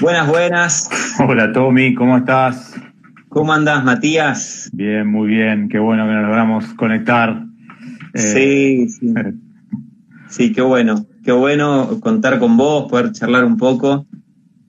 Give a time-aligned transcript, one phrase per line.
[0.00, 0.90] Buenas, buenas.
[1.18, 2.72] Hola Tommy, ¿cómo estás?
[3.28, 4.70] ¿Cómo andás, Matías?
[4.72, 5.68] Bien, muy bien.
[5.68, 7.44] Qué bueno que nos logramos conectar.
[8.14, 9.14] Eh, sí, sí.
[10.28, 11.06] Sí, qué bueno.
[11.24, 14.06] Qué bueno contar con vos, poder charlar un poco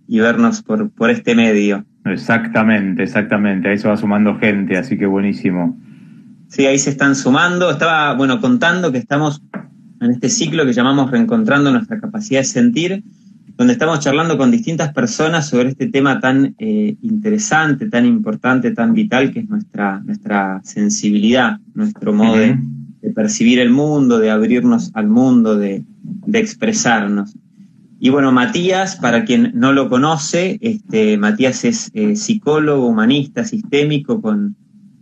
[0.07, 1.83] y vernos por, por este medio.
[2.05, 3.67] Exactamente, exactamente.
[3.67, 5.77] Ahí se va sumando gente, así que buenísimo.
[6.47, 7.69] Sí, ahí se están sumando.
[7.69, 9.41] Estaba, bueno, contando que estamos
[9.99, 13.03] en este ciclo que llamamos Reencontrando nuestra capacidad de sentir,
[13.59, 18.93] donde estamos charlando con distintas personas sobre este tema tan eh, interesante, tan importante, tan
[18.93, 22.57] vital, que es nuestra, nuestra sensibilidad, nuestro modo de,
[23.13, 25.83] percibir el mundo, de abrirnos al mundo, de,
[26.31, 27.35] expresarnos.
[27.99, 34.21] Y bueno, Matías, para quien no lo conoce, este, Matías es eh, psicólogo, humanista, sistémico,
[34.21, 34.55] con,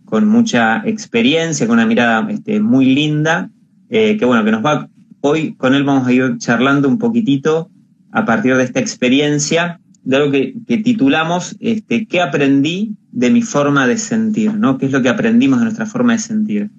[0.04, 3.52] con mucha experiencia, con una mirada este, muy linda,
[3.92, 4.90] eh, que bueno, que nos va,
[5.22, 7.70] hoy con él vamos a ir charlando un poquitito
[8.18, 13.86] a partir de esta experiencia, de algo que, titulamos este, ¿Qué aprendí de mi forma
[13.86, 14.56] de sentir?
[14.56, 14.80] ¿no?
[14.80, 16.72] ¿Qué es lo que aprendimos de nuestra forma de sentir?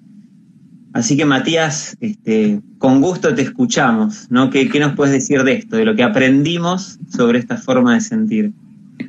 [0.91, 4.49] Así que Matías, este, con gusto te escuchamos, ¿no?
[4.49, 8.01] ¿Qué, ¿Qué, nos puedes decir de esto, de lo que aprendimos sobre esta forma de
[8.01, 8.51] sentir?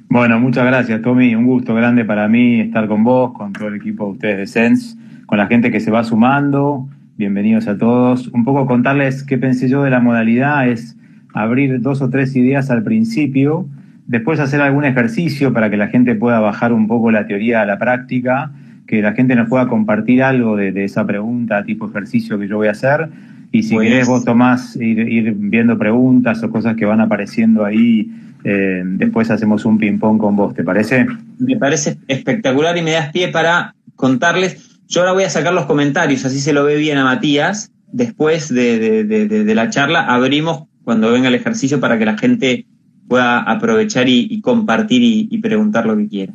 [0.08, 3.74] Bueno, muchas gracias Tommy, un gusto grande para mí estar con vos, con todo el
[3.74, 8.28] equipo de ustedes de Sense, con la gente que se va sumando, bienvenidos a todos.
[8.28, 10.96] Un poco contarles qué pensé yo de la modalidad es
[11.34, 13.66] abrir dos o tres ideas al principio,
[14.06, 17.66] después hacer algún ejercicio para que la gente pueda bajar un poco la teoría a
[17.66, 18.52] la práctica,
[18.86, 22.68] que la gente nos pueda compartir algo de, esa pregunta, tipo ejercicio que yo voy
[22.68, 23.08] a hacer.
[23.52, 28.10] Y si querés vos Tomás ir, viendo preguntas o cosas que van apareciendo ahí,
[28.44, 31.06] eh, después hacemos un ping-pong con vos, ¿te parece?
[31.38, 35.66] Me parece espectacular y me das pie para contarles yo ahora voy a sacar los
[35.66, 37.70] comentarios, así se lo ve bien a Matías.
[37.92, 42.66] Después de, la charla abrimos cuando venga el ejercicio para que la gente
[43.08, 46.32] pueda aprovechar y, compartir y, preguntar lo que quiera.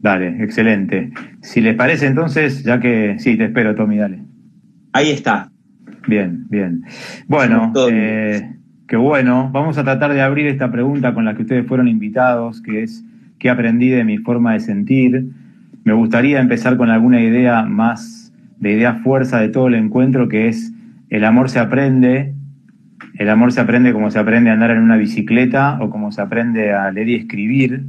[0.00, 1.12] Dale, excelente.
[1.42, 4.22] Si les parece entonces, ya que sí, te espero, Tommy, dale.
[4.92, 5.50] Ahí está.
[6.06, 6.84] Bien, bien.
[7.26, 9.50] Bueno, eh, qué bueno.
[9.52, 13.04] Vamos a tratar de abrir esta pregunta con la que ustedes fueron invitados, que es
[13.38, 15.26] ¿qué aprendí de mi forma de sentir?
[15.84, 20.48] Me gustaría empezar con alguna idea más de idea fuerza de todo el encuentro, que
[20.48, 20.72] es
[21.10, 22.34] el amor se aprende.
[23.18, 26.22] El amor se aprende como se aprende a andar en una bicicleta o como se
[26.22, 27.84] aprende a leer y escribir.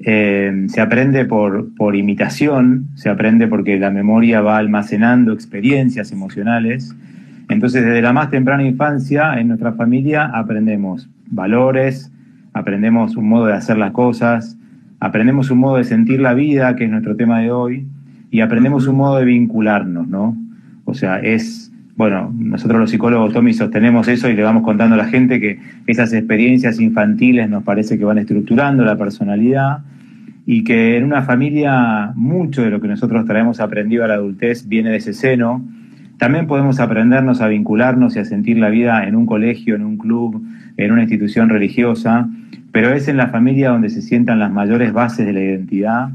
[0.00, 6.94] Eh, se aprende por, por imitación, se aprende porque la memoria va almacenando experiencias emocionales.
[7.48, 12.12] Entonces, desde la más temprana infancia, en nuestra familia aprendemos valores,
[12.52, 14.58] aprendemos un modo de hacer las cosas,
[15.00, 17.86] aprendemos un modo de sentir la vida, que es nuestro tema de hoy,
[18.30, 20.36] y aprendemos un modo de vincularnos, ¿no?
[20.84, 21.61] O sea, es,
[21.94, 25.60] bueno, nosotros los psicólogos, Tommy, sostenemos eso y le vamos contando a la gente que
[25.86, 29.80] esas experiencias infantiles nos parece que van estructurando la personalidad
[30.46, 34.66] y que en una familia mucho de lo que nosotros traemos aprendido a la adultez
[34.68, 35.64] viene de ese seno.
[36.18, 39.98] También podemos aprendernos a vincularnos y a sentir la vida en un colegio, en un
[39.98, 40.42] club,
[40.76, 42.28] en una institución religiosa,
[42.72, 46.08] pero es en la familia donde se sientan las mayores bases de la identidad.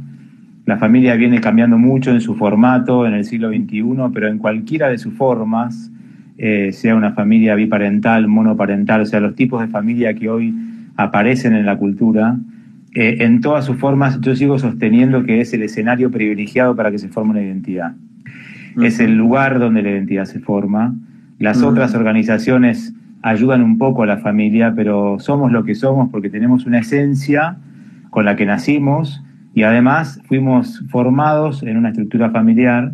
[0.68, 4.90] La familia viene cambiando mucho en su formato en el siglo XXI, pero en cualquiera
[4.90, 5.90] de sus formas,
[6.38, 10.54] eh, sea una familia biparental, monoparental, o sea, los tipos de familia que hoy
[10.98, 12.38] aparecen en la cultura,
[12.94, 16.98] eh, en todas sus formas yo sigo sosteniendo que es el escenario privilegiado para que
[16.98, 17.96] se forme una identidad.
[18.84, 20.94] Es el lugar donde la identidad se forma.
[21.40, 26.30] Las otras organizaciones ayudan un poco a la familia, pero somos lo que somos porque
[26.30, 27.56] tenemos una esencia
[28.10, 29.24] con la que nacimos
[29.58, 32.92] y además fuimos formados en una estructura familiar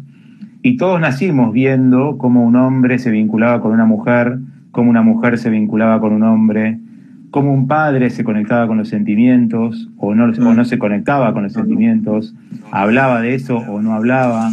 [0.62, 4.40] y todos nacimos viendo cómo un hombre se vinculaba con una mujer,
[4.72, 6.80] cómo una mujer se vinculaba con un hombre,
[7.32, 11.44] cómo un padre se conectaba con los sentimientos o no, o no se conectaba con
[11.44, 12.34] los sentimientos,
[12.72, 14.50] hablaba de eso o no hablaba,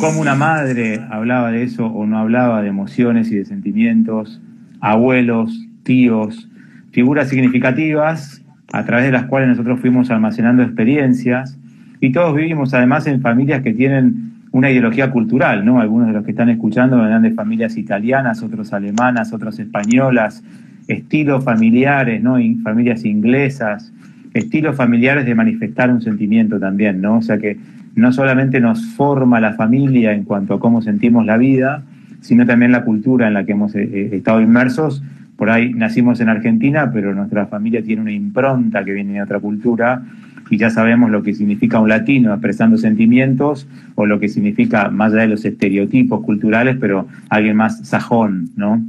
[0.00, 4.40] cómo una madre hablaba de eso o no hablaba de emociones y de sentimientos,
[4.80, 6.48] abuelos, tíos,
[6.90, 8.42] figuras significativas
[8.72, 11.58] a través de las cuales nosotros fuimos almacenando experiencias
[12.00, 15.80] y todos vivimos además en familias que tienen una ideología cultural, ¿no?
[15.80, 20.42] Algunos de los que están escuchando vendrán de familias italianas, otros alemanas, otros españolas,
[20.86, 22.36] estilos familiares, ¿no?
[22.62, 23.92] familias inglesas,
[24.32, 27.18] estilos familiares de manifestar un sentimiento también, ¿no?
[27.18, 27.58] O sea que
[27.94, 31.82] no solamente nos forma la familia en cuanto a cómo sentimos la vida,
[32.20, 35.02] sino también la cultura en la que hemos eh, eh, estado inmersos.
[35.38, 39.38] Por ahí nacimos en Argentina, pero nuestra familia tiene una impronta que viene de otra
[39.38, 40.02] cultura
[40.50, 45.12] y ya sabemos lo que significa un latino expresando sentimientos o lo que significa, más
[45.12, 48.82] allá de los estereotipos culturales, pero alguien más sajón, ¿no?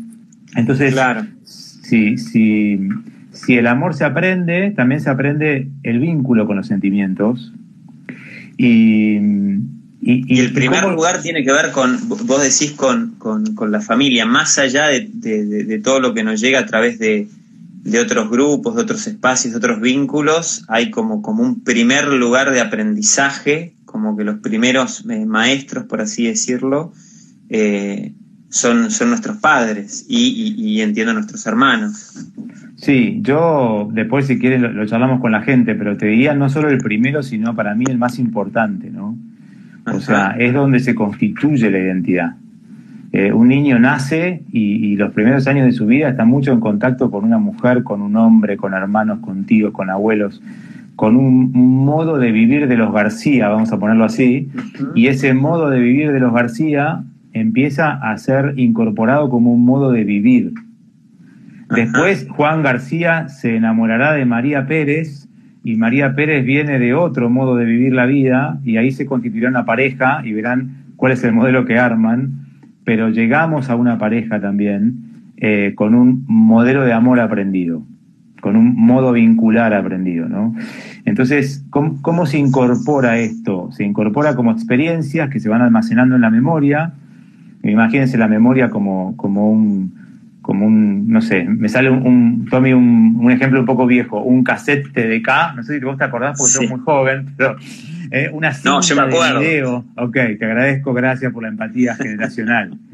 [0.56, 1.22] Entonces, claro.
[1.44, 2.80] si, si,
[3.32, 7.54] si el amor se aprende, también se aprende el vínculo con los sentimientos.
[8.58, 9.20] Y,
[10.02, 13.16] el primer lugar tiene que ver con, vos decís, con,
[13.72, 17.28] la familia, más allá de, todo lo que nos llega a través de,
[18.02, 22.62] otros grupos, de otros espacios, de otros vínculos, hay como, como un primer lugar de
[22.62, 26.94] aprendizaje, como que los primeros eh, maestros, por así decirlo,
[27.50, 28.14] eh,
[28.50, 32.14] son, son nuestros padres y, entiendo nuestros hermanos.
[32.78, 36.70] Sí, yo después si quieres lo, charlamos con la gente, pero te diría no solo
[36.70, 39.18] el primero, sino para mí el más importante, ¿no?
[39.94, 42.36] O sea, es donde se constituye la identidad.
[43.12, 47.10] Eh, un niño nace y, los primeros años de su vida está mucho en contacto
[47.10, 50.42] con una mujer, con un hombre, con hermanos, con tíos, con abuelos,
[50.96, 54.50] con un, modo de vivir de los García, vamos a ponerlo así,
[54.94, 57.04] y ese modo de vivir de los García
[57.34, 60.54] empieza a ser incorporado como un modo de vivir.
[61.74, 65.28] Después Juan García se enamorará de María Pérez
[65.64, 69.50] y María Pérez viene de otro modo de vivir la vida y ahí se constituirá
[69.50, 72.46] una pareja y verán cuál es el modelo que arman,
[72.84, 77.84] pero llegamos a una pareja también eh, con un modelo de amor aprendido,
[78.42, 80.56] con un modo vincular aprendido, ¿no?
[81.06, 83.70] Entonces, ¿cómo, ¿cómo se incorpora esto?
[83.72, 86.94] Se incorpora como experiencias que se van almacenando en la memoria,
[87.64, 89.94] Imagínense la memoria como, como un,
[90.42, 94.92] como un, no sé, me sale un, tome un, ejemplo un poco viejo, un cassette
[94.92, 97.56] TDK, no sé si vos te acordás porque sos muy joven, pero
[98.12, 102.78] eh, una cinta de video, ok, te agradezco, gracias por la empatía generacional.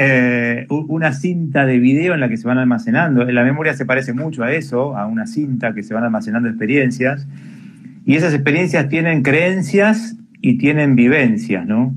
[0.00, 4.12] Eh, una cinta de video en la que se van almacenando, la memoria se parece
[4.12, 7.26] mucho a eso, a una cinta que se van almacenando experiencias,
[8.06, 11.96] y esas experiencias tienen creencias y tienen vivencias, ¿no?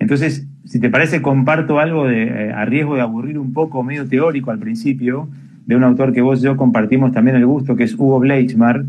[0.00, 4.06] Entonces, si te parece, comparto algo de, eh, a riesgo de aburrir un poco, medio
[4.06, 5.28] teórico al principio,
[5.66, 8.84] de un autor que vos y yo compartimos también el gusto, que es Hugo Bleichmar.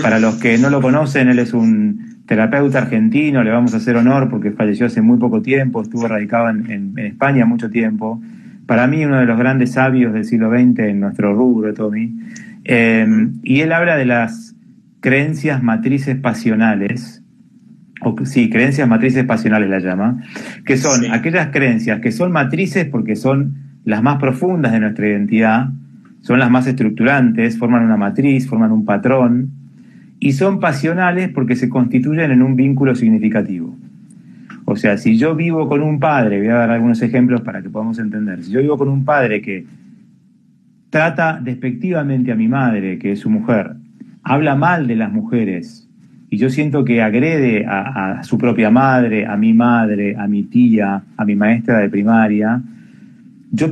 [0.00, 3.96] Para los que no lo conocen, él es un terapeuta argentino, le vamos a hacer
[3.96, 8.18] honor porque falleció hace muy poco tiempo, estuvo radicado en, España mucho tiempo.
[8.64, 12.10] Para mí, uno de los grandes sabios del siglo XX en nuestro rubro, Tommy.
[12.64, 14.56] Eh, y él habla de las
[15.00, 17.22] creencias matrices pasionales,
[18.04, 20.22] o sí, creencias matrices pasionales la llama,
[20.64, 23.54] que son aquellas creencias que son matrices porque son
[23.84, 25.70] las más profundas de nuestra identidad,
[26.20, 29.50] son las más estructurantes, forman una matriz, forman un patrón,
[30.20, 33.76] y son pasionales porque se constituyen en un vínculo significativo.
[34.64, 37.68] O sea, si yo vivo con un padre, voy a dar algunos ejemplos para que
[37.68, 39.66] podamos entender, si yo vivo con un padre que
[40.90, 43.72] trata despectivamente a mi madre, que es su mujer,
[44.22, 45.88] habla mal de las mujeres,
[46.32, 51.02] y yo siento que agrede a, su propia madre, a mi madre, a mi tía,
[51.14, 52.62] a mi maestra de primaria,
[53.50, 53.70] yo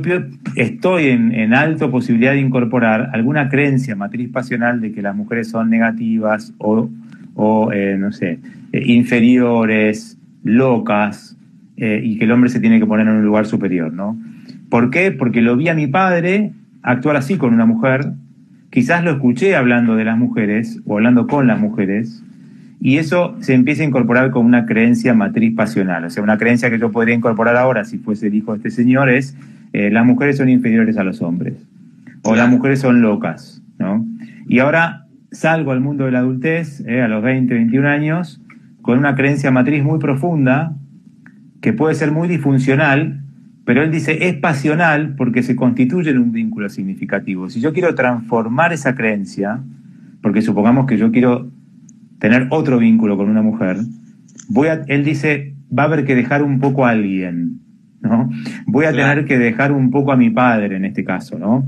[0.55, 5.71] estoy en, alto posibilidad de incorporar alguna creencia matriz pasional de que las mujeres son
[5.71, 8.37] negativas o, eh, no sé,
[8.71, 11.35] eh, inferiores, locas,
[11.77, 14.19] eh, y que el hombre se tiene que poner en un lugar superior, ¿no?
[14.69, 15.11] ¿Por qué?
[15.11, 16.51] Porque lo vi a mi padre
[16.83, 18.11] actuar así con una mujer,
[18.69, 22.23] quizás lo escuché hablando de las mujeres o hablando con las mujeres,
[22.83, 26.03] y eso se empieza a incorporar como una creencia matriz pasional.
[26.03, 28.71] O sea, una creencia que yo podría incorporar ahora si fuese el hijo de este
[28.71, 29.37] señor es
[29.71, 31.53] eh, las mujeres son inferiores a los hombres.
[32.23, 34.05] O las mujeres son locas, ¿no?
[34.47, 38.41] Y ahora salgo al mundo de la adultez, eh, a los 20, 21 años,
[38.81, 40.73] con una creencia matriz muy profunda,
[41.61, 43.21] que puede ser muy disfuncional,
[43.63, 47.47] pero él dice es pasional porque se constituye en un vínculo significativo.
[47.49, 49.61] Si yo quiero transformar esa creencia,
[50.21, 51.49] porque supongamos que yo quiero
[52.21, 53.77] tener otro vínculo con una mujer,
[54.47, 57.59] voy a, él dice, va a haber que dejar un poco a alguien,
[57.99, 58.29] ¿no?
[58.67, 61.67] Voy a tener que dejar un poco a mi padre en este caso, ¿no?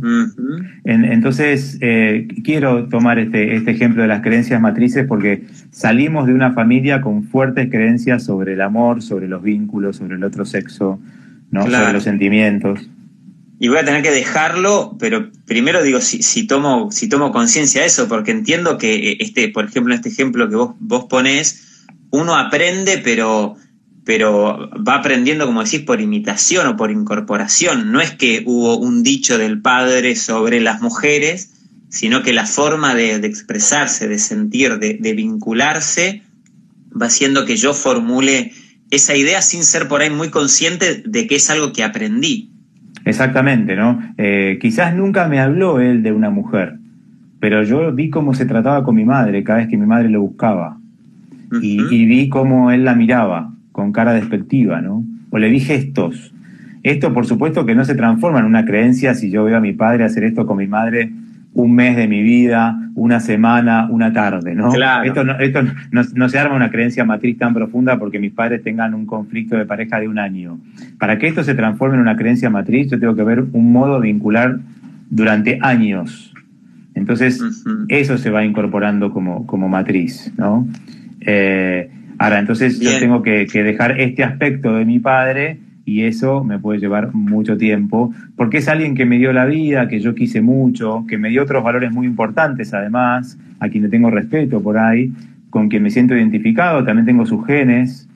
[0.86, 6.54] entonces, eh, quiero tomar este, este ejemplo de las creencias matrices porque salimos de una
[6.54, 11.00] familia con fuertes creencias sobre el amor, sobre los vínculos, sobre el otro sexo,
[11.50, 11.64] ¿no?
[11.64, 12.90] Sobre los sentimientos
[13.64, 17.88] y voy a tener que dejarlo, pero primero digo, si, tomo, si tomo conciencia de
[17.88, 21.86] eso, porque entiendo que eh, este, por ejemplo, en este ejemplo que vos, vos ponés,
[22.10, 23.56] uno aprende, pero,
[24.04, 27.94] pero va aprendiendo, como decís, por imitación o por incorporación.
[27.94, 31.52] No es que hubo un dicho del padre sobre las mujeres,
[31.88, 36.22] sino que la forma de, expresarse, de sentir, de, de vincularse,
[37.02, 38.52] va haciendo que yo formule
[38.92, 42.50] esa idea sin ser por ahí muy consciente de que es algo que aprendí.
[43.06, 44.00] Exactamente, ¿no?
[44.18, 46.78] Eh, quizás nunca me habló él de una mujer,
[47.40, 50.22] pero yo vi cómo se trataba con mi madre cada vez que mi madre lo
[50.22, 50.78] buscaba.
[51.62, 55.04] y, vi cómo él la miraba con cara despectiva, ¿no?
[55.30, 56.34] O le vi gestos.
[56.82, 59.72] Esto, por supuesto, que no se transforma en una creencia si yo veo a mi
[59.72, 61.12] padre hacer esto con mi madre,
[61.56, 64.70] un mes de mi vida, una semana, una tarde, ¿no?
[65.04, 68.94] Esto, no, esto no, se arma una creencia matriz tan profunda porque mis padres tengan
[68.94, 70.60] un conflicto de pareja de un año.
[71.00, 74.00] Para que esto se transforme en una creencia matriz, yo tengo que ver un modo
[74.00, 74.60] vincular
[75.10, 76.34] durante años.
[76.96, 77.42] Entonces,
[77.88, 80.68] eso se va incorporando como, como matriz, ¿no?
[81.22, 86.44] Eh, ahora, entonces yo tengo que, que dejar este aspecto de mi padre y eso
[86.44, 90.16] me puede llevar mucho tiempo, porque es alguien que me dio la vida, que yo
[90.16, 94.62] quise mucho, que me dio otros valores muy importantes además, a quien le tengo respeto
[94.62, 95.12] por ahí,
[95.50, 98.08] con quien me siento identificado, también tengo sus genes.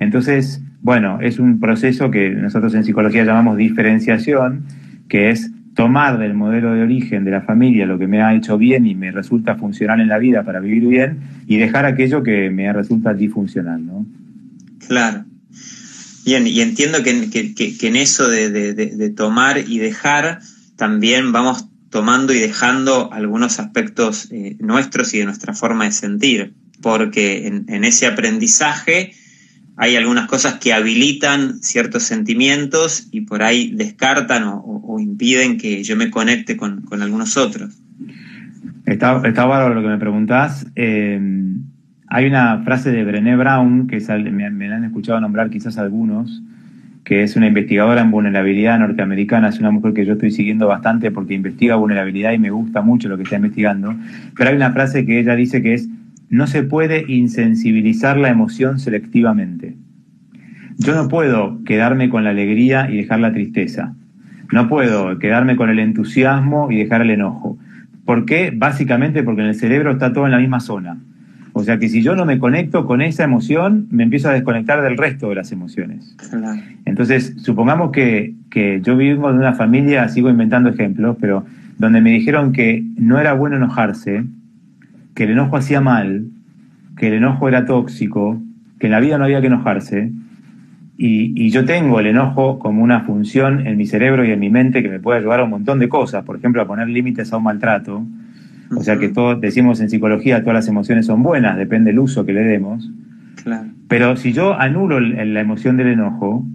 [0.00, 4.64] Entonces, bueno, es un proceso que nosotros en psicología llamamos diferenciación,
[5.08, 8.56] que es tomar del modelo de origen de la familia lo que me ha hecho
[8.58, 12.50] bien y me resulta funcional en la vida para vivir bien y dejar aquello que
[12.50, 14.06] me resulta disfuncional, ¿no?
[14.86, 15.24] Claro.
[16.24, 17.10] Bien, y entiendo que,
[17.80, 20.40] en eso de, tomar y dejar,
[20.76, 26.54] también vamos tomando y dejando algunos aspectos eh, nuestros y de nuestra forma de sentir,
[26.80, 29.12] porque en, ese aprendizaje
[29.76, 35.96] hay algunas cosas que habilitan ciertos sentimientos y por ahí descartan o, impiden que yo
[35.96, 37.74] me conecte con, algunos otros.
[38.86, 40.66] Está, está bárbaro lo que me preguntás.
[40.76, 41.20] Eh,
[42.14, 43.98] hay una frase de Brené Brown, que
[44.30, 46.44] me, me, han escuchado nombrar quizás algunos,
[47.02, 51.10] que es una investigadora en vulnerabilidad norteamericana, es una mujer que yo estoy siguiendo bastante
[51.10, 53.96] porque investiga vulnerabilidad y me gusta mucho lo que está investigando,
[54.36, 55.88] pero hay una frase que ella dice que es,
[56.30, 59.74] no se puede insensibilizar la emoción selectivamente.
[60.78, 63.96] Yo no puedo quedarme con la alegría y dejar la tristeza.
[64.52, 67.58] No puedo quedarme con el entusiasmo y dejar el enojo.
[68.04, 68.52] ¿Por qué?
[68.54, 70.98] Básicamente porque en el cerebro está todo en la misma zona.
[71.56, 74.82] O sea que si yo no me conecto con esa emoción, me empiezo a desconectar
[74.82, 76.16] del resto de las emociones.
[76.84, 81.46] Entonces, supongamos que, que yo vivo en una familia, sigo inventando ejemplos, pero
[81.78, 84.24] donde me dijeron que no era bueno enojarse,
[85.14, 86.26] que el enojo hacía mal,
[86.96, 88.42] que el enojo era tóxico,
[88.80, 90.10] que en la vida no había que enojarse,
[90.96, 94.48] y, y, yo tengo el enojo como una función en mi cerebro y en mi
[94.48, 97.32] mente que me puede ayudar a un montón de cosas, por ejemplo, a poner límites
[97.32, 98.04] a un maltrato,
[98.70, 102.24] o sea que todos decimos en psicología, todas las emociones son buenas, depende del uso
[102.24, 102.90] que le demos.
[103.88, 106.46] Pero si yo anulo la emoción del enojo,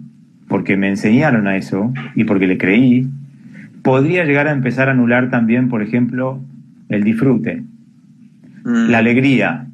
[0.47, 3.07] porque me enseñaron a eso y porque le creí,
[3.83, 6.41] podría llegar a empezar a anular también, por ejemplo,
[6.89, 7.63] el disfrute,
[8.65, 8.89] mm.
[8.89, 9.65] la alegría.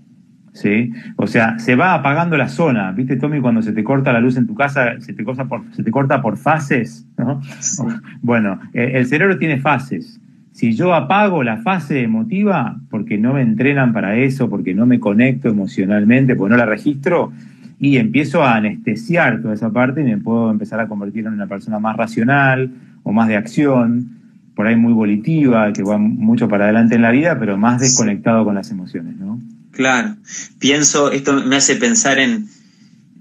[0.51, 0.93] ¿Sí?
[1.17, 2.93] O sea, se va apagando la zona.
[2.93, 5.63] ¿Viste, Tommy, cuando se te corta la luz en tu casa, se te, corta por,
[5.73, 7.05] se te corta por fases?
[7.17, 7.41] ¿no?
[8.21, 10.17] Bueno, eh, el cerebro tiene fases.
[10.55, 15.01] Si yo apago la fase emotiva porque no me entrenan para eso, porque no me
[15.01, 17.33] conecto emocionalmente, porque no la registro,
[17.77, 21.47] y empiezo a anestesiar toda esa parte y me puedo empezar a convertir en una
[21.47, 22.71] persona más racional
[23.03, 24.11] o más de acción,
[24.55, 28.45] por ahí muy volitiva, que va mucho para adelante en la vida, pero más desconectado
[28.45, 29.41] con las emociones, ¿no?
[29.71, 30.15] Claro.
[30.57, 32.47] Pienso, esto me hace pensar en,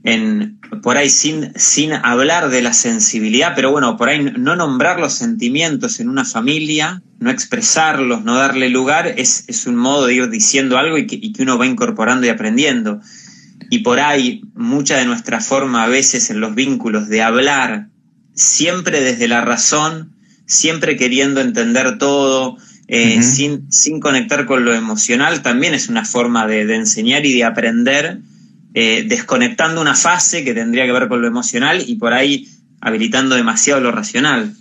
[0.05, 5.01] en por ahí sin, sin hablar de la sensibilidad, pero bueno, por ahí no nombrar
[5.01, 10.15] los sentimientos en una familia, no expresarlos, no darle lugar, es, es un modo de
[10.15, 13.01] ir diciendo algo y que, y que, uno va incorporando y aprendiendo.
[13.71, 17.89] Y por ahí mucha de nuestra forma a veces en los vínculos de hablar
[18.35, 20.13] siempre desde la razón,
[20.45, 22.59] siempre queriendo entender todo,
[22.89, 27.33] eh, sin, sin conectar con lo emocional, también es una forma de, de enseñar y
[27.33, 28.21] de aprender
[28.75, 32.49] eh, desconectando una fase que tendría que ver con lo emocional y por ahí
[32.81, 34.53] habilitando demasiado lo racional.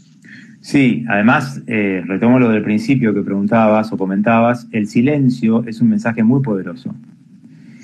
[0.61, 5.89] Sí, además, eh, retomo lo del principio que preguntabas o comentabas, el silencio es un
[5.89, 6.95] mensaje muy poderoso.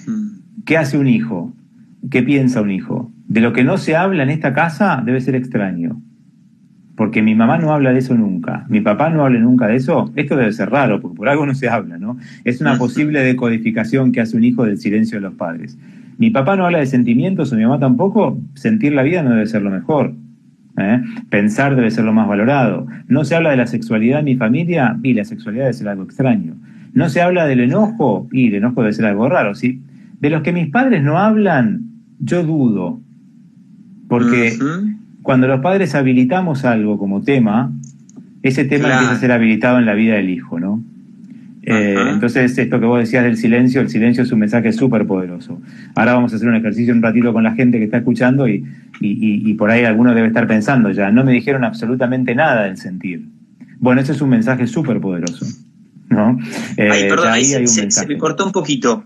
[0.06, 0.40] Hmm.
[0.66, 1.52] ¿Qué hace un hijo?
[2.12, 3.12] ¿Qué piensa un hijo?
[3.28, 6.00] De lo que no se habla en esta casa debe ser extraño.
[6.96, 10.12] Porque mi mamá no habla de eso nunca, mi papá no habla nunca de eso,
[10.16, 12.18] esto debe ser raro, porque por algo no se habla, ¿no?
[12.44, 15.78] Es una posible decodificación que hace un hijo del silencio de los padres
[16.20, 19.48] mi papá no habla de sentimientos o mi mamá tampoco, sentir la vida no debe
[19.48, 20.14] ser lo mejor.
[20.78, 21.02] ¿eh?
[21.30, 22.88] Pensar debe ser lo más valorado.
[23.08, 26.04] No se habla de la sexualidad en mi familia y la sexualidad debe ser algo
[26.04, 26.56] extraño.
[26.94, 29.56] No se habla del enojo y el enojo debe ser algo raro.
[29.56, 29.82] ¿sí?
[30.20, 31.84] De los que mis padres no hablan,
[32.20, 33.00] yo dudo.
[34.10, 34.58] Porque
[35.22, 37.72] cuando los padres habilitamos algo como tema,
[38.44, 40.84] ese tema empieza a ser habilitado en la vida del hijo, ¿no?
[41.72, 45.62] Eh, entonces, esto que vos decías del silencio, el silencio es un mensaje súper poderoso.
[45.96, 48.66] Ahora vamos a hacer un ejercicio un ratito con la gente que está escuchando y,
[49.00, 53.28] y, por ahí alguno debe estar pensando ya, no me dijeron absolutamente nada del sentir.
[53.78, 55.46] Bueno, ese es un mensaje súper poderoso.
[56.10, 56.40] ¿no?
[56.76, 59.06] Eh, Ay, perdón, ahí, se, me cortó un poquito.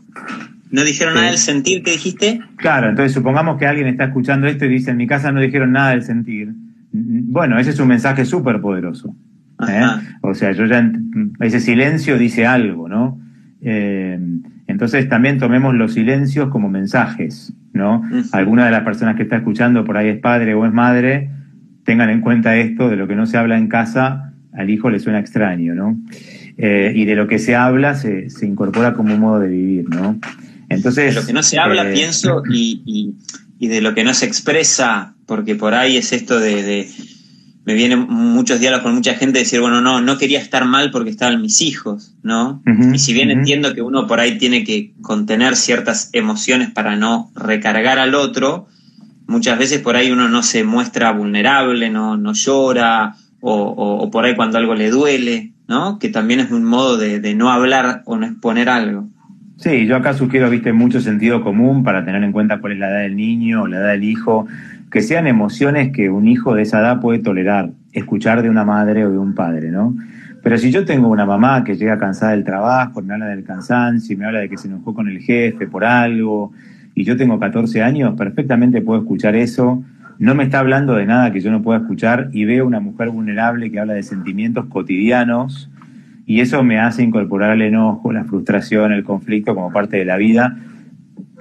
[0.72, 2.40] ¿No dijeron nada del sentir que dijiste?
[2.56, 5.74] Claro, entonces supongamos que alguien está escuchando esto y dice, en mi casa no dijeron
[5.74, 6.54] nada del sentir.
[6.92, 9.14] Bueno, ese es un mensaje súper poderoso.
[9.70, 9.86] ¿Eh?
[10.22, 10.92] O sea, yo ya,
[11.40, 13.20] ese silencio dice algo, ¿no?
[13.62, 14.20] Eh,
[14.68, 18.04] entonces también tomemos los silencios como mensajes, ¿no?
[18.32, 21.30] Alguna de las personas que está escuchando por ahí es padre o es madre,
[21.84, 25.00] tengan en cuenta esto, de lo que no se habla en casa, al hijo le
[25.00, 25.98] suena extraño, ¿no?
[26.58, 29.90] Eh, y de lo que se habla se, se, incorpora como un modo de vivir,
[29.90, 30.20] ¿no?
[30.70, 31.14] Entonces...
[31.14, 33.16] De lo que no se habla, pienso, y,
[33.60, 36.88] y, de lo que no se expresa, porque por ahí es esto de
[37.66, 41.10] me vienen muchos diálogos con mucha gente decir, bueno, no, no quería estar mal porque
[41.10, 42.62] estaban mis hijos, ¿no?
[42.94, 47.32] y si bien entiendo que uno por ahí tiene que contener ciertas emociones para no
[47.36, 48.68] recargar al otro,
[49.28, 54.36] muchas veces por ahí uno no se muestra vulnerable, no, no llora, o, por ahí
[54.36, 56.00] cuando algo le duele, ¿no?
[56.00, 59.10] Que también es un modo de, de no hablar o no exponer algo.
[59.58, 62.90] Sí, yo acá sugiero, viste, mucho sentido común para tener en cuenta cuál es la
[62.90, 64.48] edad del niño o la edad del hijo
[64.94, 69.08] que sean emociones que un hijo de esa edad puede tolerar, escuchar de una madre
[69.08, 69.96] o de un padre, ¿no?
[70.44, 74.16] Pero si yo tengo una mamá que llega cansada del trabajo, me habla del cansancio,
[74.16, 76.52] me habla de que se enojó con el jefe por algo,
[76.94, 79.84] y yo tengo 14 años, perfectamente puedo escuchar eso.
[80.20, 83.10] No me está hablando de nada que yo no pueda escuchar y veo una mujer
[83.10, 85.72] vulnerable que habla de sentimientos cotidianos
[86.28, 90.18] y eso me hace incorporar el enojo, la frustración, el conflicto como parte de la
[90.18, 90.56] vida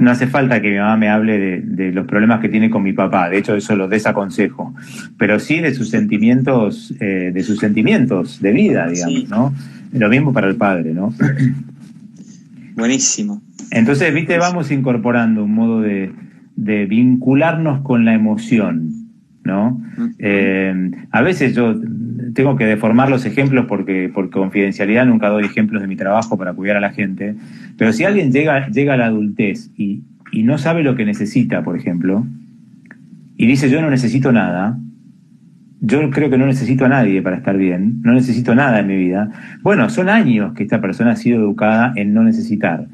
[0.02, 2.92] no hace falta que mi mamá me hable de, los problemas que tiene con mi
[2.92, 4.74] papá, de hecho eso lo desaconsejo,
[5.16, 9.54] pero sí de sus sentimientos, eh, de sus sentimientos de vida, digamos, ¿no?
[9.92, 11.14] Lo mismo para el padre, ¿no?
[12.74, 13.42] Buenísimo.
[13.70, 16.10] Entonces, viste, vamos incorporando un modo de,
[16.56, 18.90] de vincularnos con la emoción,
[19.44, 19.80] ¿no?
[20.18, 21.74] Eh, a veces yo
[22.34, 26.52] tengo que deformar los ejemplos porque por confidencialidad nunca doy ejemplos de mi trabajo para
[26.52, 27.34] cuidar a la gente,
[27.76, 31.62] pero si alguien llega, llega a la adultez y, y no sabe lo que necesita,
[31.62, 32.26] por ejemplo,
[33.36, 34.78] y dice yo no necesito nada,
[35.80, 38.96] yo creo que no necesito a nadie para estar bien, no necesito nada en mi
[38.96, 39.32] vida.
[39.62, 42.86] Bueno, son años que esta persona ha sido educada en no necesitar.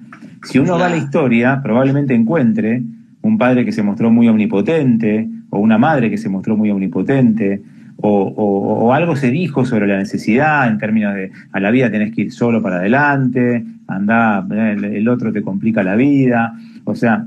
[0.44, 2.82] Si uno va a la historia, probablemente encuentre
[3.20, 7.62] un padre que se mostró muy omnipotente, o una madre que se mostró muy omnipotente,
[8.00, 12.22] o, algo se dijo sobre la necesidad en términos de a la vida tenés que
[12.22, 16.54] ir solo para adelante, anda, el, otro te complica la vida.
[16.84, 17.26] O sea,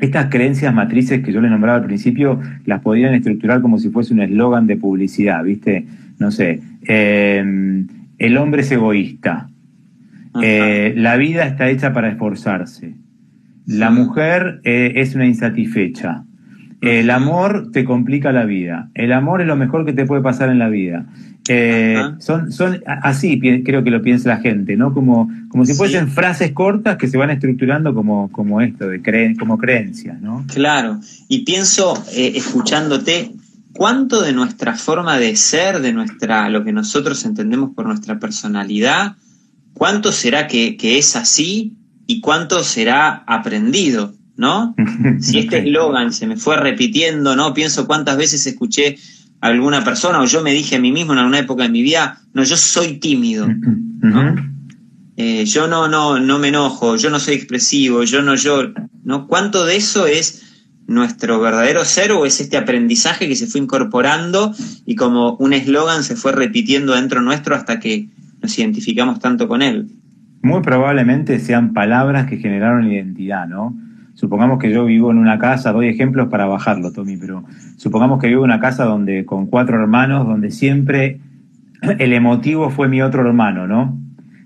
[0.00, 4.14] estas creencias matrices que yo les nombraba al principio las podrían estructurar como si fuese
[4.14, 5.86] un eslogan de publicidad, ¿viste?
[6.18, 7.86] No sé, em,
[8.18, 9.48] el hombre es egoísta,
[10.42, 12.94] eh, la vida está hecha para esforzarse,
[13.66, 16.24] la mujer eh, es una insatisfecha,
[16.80, 18.90] el amor te complica la vida.
[18.94, 21.06] El amor es lo mejor que te puede pasar en la vida.
[21.48, 24.94] Eh, son, son así creo que lo piensa la gente, ¿no?
[24.94, 29.58] Como, como si fuesen frases cortas que se van estructurando como, como esto, de como
[29.58, 30.44] creencias, ¿no?
[30.46, 31.00] Claro.
[31.28, 33.32] Y pienso, eh, escuchándote,
[33.72, 39.16] cuánto de nuestra forma de ser, de nuestra, lo que nosotros entendemos por nuestra personalidad,
[39.74, 41.74] cuánto será que, que es así
[42.06, 44.14] y cuánto será aprendido.
[44.40, 44.74] ¿No?
[45.20, 47.52] Si este eslogan se me fue repitiendo, ¿no?
[47.52, 48.96] Pienso cuántas veces escuché
[49.40, 51.82] a alguna persona o yo me dije a mí mismo en alguna época de mi
[51.82, 54.34] vida, no, yo soy tímido, ¿no?
[55.16, 58.72] Eh, yo no, no, no me enojo, yo no soy expresivo, yo no lloro,
[59.04, 59.26] ¿no?
[59.26, 60.46] ¿Cuánto de eso es
[60.86, 64.54] nuestro verdadero ser o es este aprendizaje que se fue incorporando
[64.86, 68.08] y como un eslogan se fue repitiendo dentro nuestro hasta que
[68.40, 69.88] nos identificamos tanto con él?
[70.42, 73.76] Muy probablemente sean palabras que generaron identidad, ¿no?
[74.20, 77.42] Supongamos que yo vivo en una casa, doy ejemplos para bajarlo, Tommy, pero
[77.78, 81.20] supongamos que vivo en una casa donde con cuatro hermanos, donde siempre
[81.98, 83.98] el emotivo fue mi otro hermano, ¿no?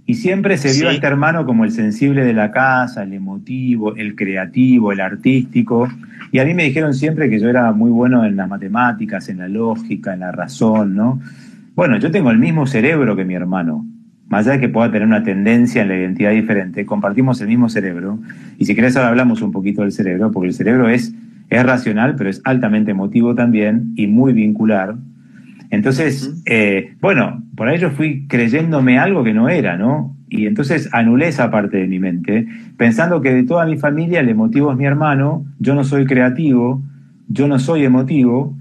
[0.06, 3.96] Y siempre se vio a este hermano como el sensible de la casa, el emotivo,
[3.96, 5.88] el creativo, el artístico.
[6.30, 9.38] Y a mí me dijeron siempre que yo era muy bueno en las matemáticas, en
[9.38, 11.20] la lógica, en la razón, ¿no?
[11.74, 13.84] Bueno, yo tengo el mismo cerebro que mi hermano
[14.28, 17.68] más allá de que pueda tener una tendencia en la identidad diferente, compartimos el mismo
[17.68, 18.18] cerebro.
[18.58, 21.14] Y si querés ahora hablamos un poquito del cerebro, porque el cerebro es,
[21.50, 24.96] es racional, pero es altamente emotivo también y muy vincular.
[25.70, 30.16] Entonces, eh, bueno, por ahí yo fui creyéndome algo que no era, ¿no?
[30.28, 34.28] Y entonces anulé esa parte de mi mente, pensando que de toda mi familia el
[34.28, 36.82] emotivo es mi hermano, yo no soy creativo,
[37.28, 38.56] yo no soy emotivo,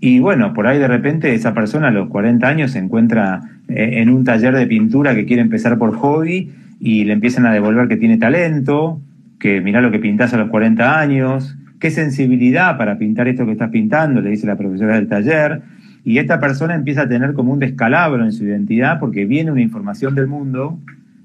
[0.00, 4.00] y bueno, por ahí de repente esa persona a los 40 años se encuentra eh,
[4.00, 6.50] en un taller de pintura que quiere empezar por hobby
[6.80, 9.00] y le empiezan a devolver que tiene talento,
[9.38, 13.52] que mira lo que pintas a los 40 años, qué sensibilidad para pintar esto que
[13.52, 15.62] estás pintando, le dice la profesora del taller.
[16.04, 19.60] Y esta persona empieza a tener como un descalabro en su identidad porque viene una
[19.60, 20.78] información del mundo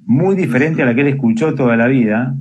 [0.06, 2.36] muy diferente a la que él escuchó toda la vida.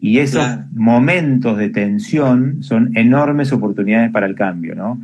[0.00, 5.00] Y esos momentos de tensión son enormes oportunidades para el cambio, ¿no?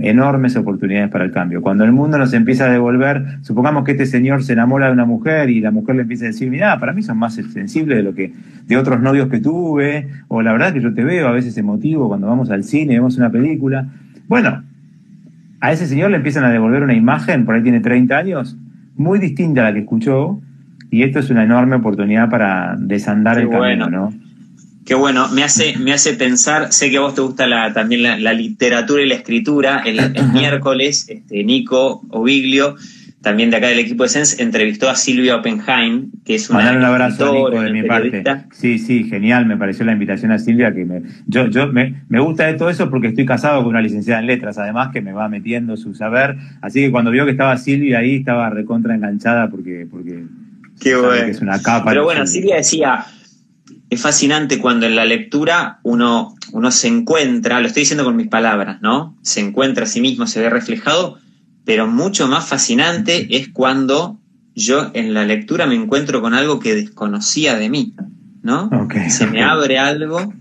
[0.00, 1.62] Enormes oportunidades para el cambio.
[1.62, 5.04] Cuando el mundo nos empieza a devolver, supongamos que este señor se enamora de una
[5.04, 8.02] mujer y la mujer le empieza a decir, mira, para mí son más sensibles de
[8.02, 8.32] lo que,
[8.66, 12.08] de otros novios que tuve, o la verdad que yo te veo a veces emotivo
[12.08, 13.88] cuando vamos al cine, vemos una película.
[14.28, 14.62] Bueno,
[15.60, 18.56] a ese señor le empiezan a devolver una imagen, por ahí tiene 30 años,
[18.96, 20.40] muy distinta a la que escuchó,
[20.90, 24.12] y esto es una enorme oportunidad para desandar el camino, ¿no?
[24.88, 28.02] Qué bueno, me hace, me hace pensar, sé que a vos te gusta la, también
[28.02, 29.82] la, literatura y la escritura.
[29.84, 30.00] El,
[30.32, 32.74] miércoles, este, Nico Oviglio,
[33.20, 36.72] también de acá del equipo de Sense, entrevistó a Silvia Oppenheim, que es una.
[36.72, 38.24] un abrazo, Nico, de mi parte.
[38.52, 42.18] Sí, sí, genial, me pareció la invitación a Silvia, que me, yo, yo me, me
[42.20, 45.12] gusta de todo eso porque estoy casado con una licenciada en letras, además que me
[45.12, 46.38] va metiendo su saber.
[46.62, 50.24] Así que cuando vio que estaba Silvia ahí, estaba recontra enganchada porque, porque
[50.80, 51.26] Qué bueno.
[51.26, 51.90] es una capa.
[51.90, 53.04] Pero bueno, Silvia decía
[53.90, 58.28] es fascinante cuando en la lectura uno, uno se encuentra, lo estoy diciendo con mis
[58.28, 59.16] palabras, ¿no?
[59.22, 61.18] Se encuentra a sí mismo, se ve reflejado,
[61.64, 64.18] pero mucho más fascinante es cuando
[64.54, 67.94] yo en la lectura me encuentro con algo que desconocía de mí,
[68.42, 68.70] ¿no?
[69.08, 70.34] se me abre algo,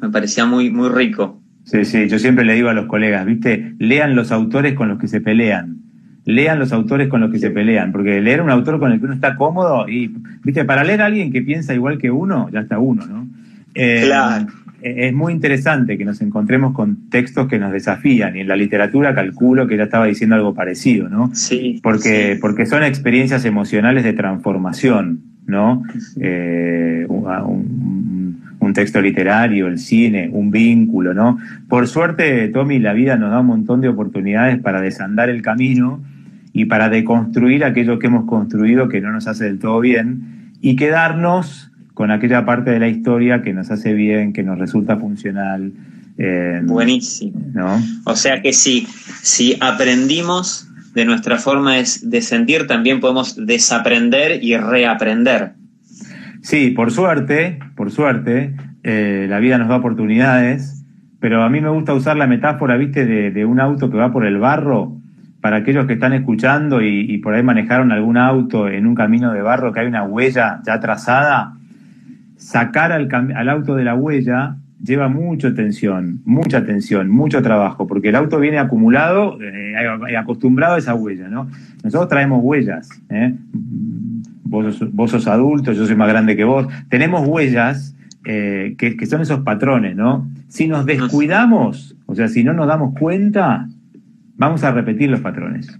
[0.00, 1.42] me parecía muy, muy rico.
[1.64, 3.74] Sí, sí, yo siempre le digo a los colegas, ¿viste?
[3.78, 5.87] Lean los autores con los que se pelean
[6.28, 9.06] lean los autores con los que se pelean, porque leer un autor con el que
[9.06, 10.14] uno está cómodo y,
[10.44, 13.26] viste, para leer a alguien que piensa igual que uno, ya está uno, ¿no?
[13.74, 14.46] Eh, claro.
[14.82, 19.14] Es muy interesante que nos encontremos con textos que nos desafían y en la literatura
[19.14, 21.30] calculo que ya estaba diciendo algo parecido, ¿no?
[21.34, 21.80] Sí.
[21.82, 25.82] Porque, porque son experiencias emocionales de transformación, ¿no?
[26.20, 31.38] Eh, un, un texto literario, el cine, un vínculo, ¿no?
[31.68, 36.02] Por suerte, Tommy, la vida nos da un montón de oportunidades para desandar el camino
[36.52, 40.76] y para deconstruir aquello que hemos construido que no nos hace del todo bien y
[40.76, 45.72] quedarnos con aquella parte de la historia que nos hace bien, que nos resulta funcional.
[46.16, 47.40] Eh, Buenísimo.
[47.52, 47.80] ¿no?
[48.04, 48.86] O sea que si,
[49.22, 55.52] si aprendimos de nuestra forma de, sentir, también podemos desaprender y reaprender.
[56.42, 60.84] Sí, por suerte, por suerte, eh, la vida nos da oportunidades,
[61.20, 64.12] pero a mí me gusta usar la metáfora, viste, de, de un auto que va
[64.12, 64.97] por el barro
[65.40, 69.42] para aquellos que están escuchando y, por ahí manejaron algún auto en un camino de
[69.42, 71.54] barro que hay una huella ya trazada,
[72.36, 78.10] sacar al, al auto de la huella lleva mucha tensión, mucha tensión, mucho trabajo, porque
[78.10, 79.74] el auto viene acumulado, eh,
[80.16, 81.48] acostumbrado a esa huella, ¿no?
[81.82, 83.34] Nosotros traemos huellas, ¿eh?
[84.44, 88.96] vos, sos, vos, sos, adulto, yo soy más grande que vos, tenemos huellas eh, que,
[88.96, 90.28] que son esos patrones, ¿no?
[90.48, 93.68] Si nos descuidamos, o sea, si no nos damos cuenta,
[94.38, 95.78] vamos a repetir los patrones.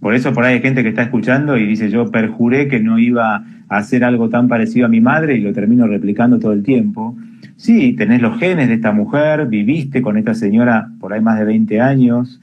[0.00, 2.98] Por eso por ahí hay gente que está escuchando y dice, yo perjuré que no
[2.98, 6.64] iba a hacer algo tan parecido a mi madre y lo termino replicando todo el
[6.64, 7.16] tiempo.
[7.56, 11.44] Sí, tenés los genes de esta mujer, viviste con esta señora por ahí más de
[11.44, 12.40] 20 años,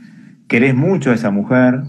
[0.48, 1.82] querés mucho a esa mujer.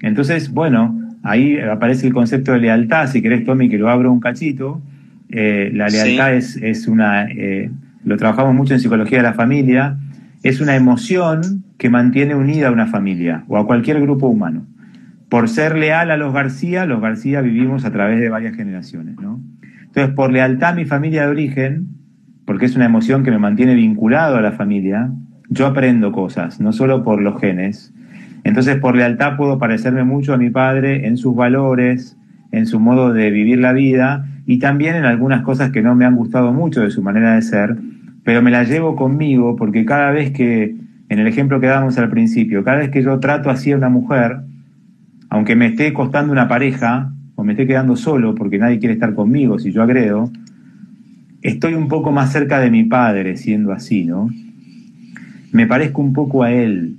[0.00, 4.20] Entonces, bueno, ahí aparece el concepto de lealtad, si querés, Tommy, que lo abro un
[4.20, 4.80] cachito.
[5.28, 7.68] Eh, la lealtad es, es, una, eh,
[8.04, 9.96] lo trabajamos mucho en psicología de la familia,
[10.48, 14.66] es una emoción que mantiene unida a una familia o a cualquier grupo humano.
[15.28, 19.40] Por ser leal a los García, los García vivimos a través de varias generaciones, ¿no?
[19.82, 21.88] Entonces, por lealtad a mi familia de origen,
[22.44, 25.10] porque es una emoción que me mantiene vinculado a la familia,
[25.48, 27.92] yo aprendo cosas, no solo por los genes.
[28.44, 32.16] Entonces, por lealtad puedo parecerme mucho a mi padre en sus valores,
[32.52, 36.04] en su modo de vivir la vida y también en algunas cosas que no me
[36.04, 37.76] han gustado mucho de su manera de ser,
[38.26, 40.74] pero me las llevo conmigo porque cada vez que
[41.08, 43.88] en el ejemplo que dábamos al principio, cada vez que yo trato así a una
[43.88, 44.38] mujer,
[45.28, 49.14] aunque me esté costando una pareja o me esté quedando solo porque nadie quiere estar
[49.14, 50.28] conmigo si yo agredo,
[51.40, 54.28] estoy un poco más cerca de mi padre siendo así, ¿no?
[55.52, 56.96] Me parezco un poco a él.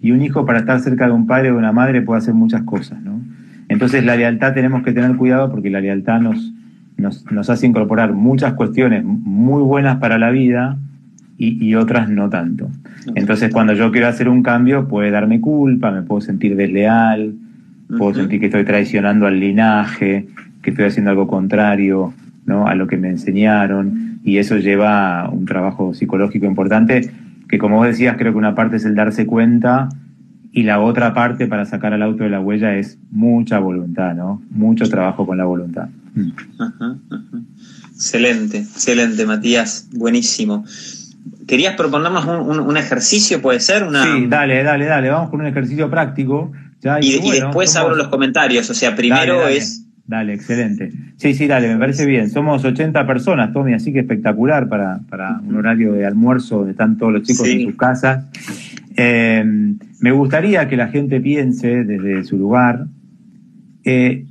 [0.00, 2.34] Y un hijo para estar cerca de un padre o de una madre puede hacer
[2.34, 3.20] muchas cosas, ¿no?
[3.68, 6.52] Entonces la lealtad tenemos que tener cuidado porque la lealtad nos,
[6.98, 10.78] nos, nos hace incorporar muchas cuestiones muy buenas para la vida,
[11.38, 12.68] y, otras no tanto.
[13.14, 17.34] Entonces, cuando yo quiero hacer un cambio, puede darme culpa, me puedo sentir desleal,
[17.96, 20.26] puedo sentir que estoy traicionando al linaje,
[20.62, 22.12] que estoy haciendo algo contrario
[22.44, 22.66] ¿no?
[22.66, 27.08] a lo que me enseñaron, y eso lleva a un trabajo psicológico importante,
[27.48, 29.88] que como vos decías, creo que una parte es el darse cuenta
[30.52, 34.42] y la otra parte para sacar al auto de la huella es mucha voluntad, ¿no?
[34.50, 35.88] Mucho trabajo con la voluntad.
[37.94, 40.64] Excelente, excelente, Matías, buenísimo.
[41.46, 43.84] ¿Querías proponernos un, ejercicio, puede ser?
[43.84, 44.04] Una...
[44.04, 46.52] Sí, dale, dale, dale, vamos con un ejercicio práctico.
[47.00, 49.84] y, después abro los comentarios, o sea, primero es...
[50.06, 50.90] Dale, excelente.
[51.16, 52.30] Sí, sí, dale, me parece bien.
[52.30, 56.96] Somos 80 personas, Tommy, así que espectacular para, para un horario de almuerzo donde están
[56.96, 58.24] todos los chicos en sus casas.
[58.96, 59.44] Eh,
[60.00, 62.86] me gustaría que la gente piense desde su lugar,
[63.84, 64.24] eh,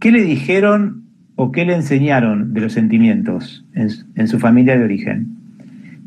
[0.00, 0.97] ¿qué le dijeron
[1.40, 5.28] o qué le enseñaron de los sentimientos en, su familia de origen?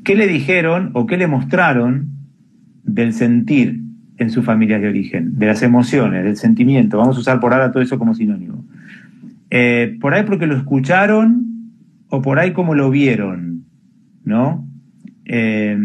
[0.04, 2.10] ¿Qué le dijeron o qué le mostraron
[2.84, 3.80] del sentir
[4.18, 6.98] en su familia de origen, de las emociones, del sentimiento?
[6.98, 8.66] Vamos a usar por ahora todo eso como sinónimo.
[9.50, 11.46] Eh, por ahí porque lo escucharon
[12.10, 13.64] o por ahí como lo vieron,
[14.26, 14.68] ¿no?
[15.24, 15.78] Eh,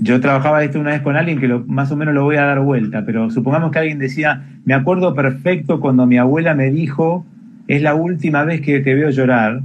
[0.00, 2.60] yo trabajaba esto una vez con alguien que más o menos lo voy a dar
[2.60, 7.26] vuelta, pero supongamos que alguien decía, me acuerdo perfecto cuando mi abuela me dijo,
[7.68, 9.60] es la última vez que te veo llorar,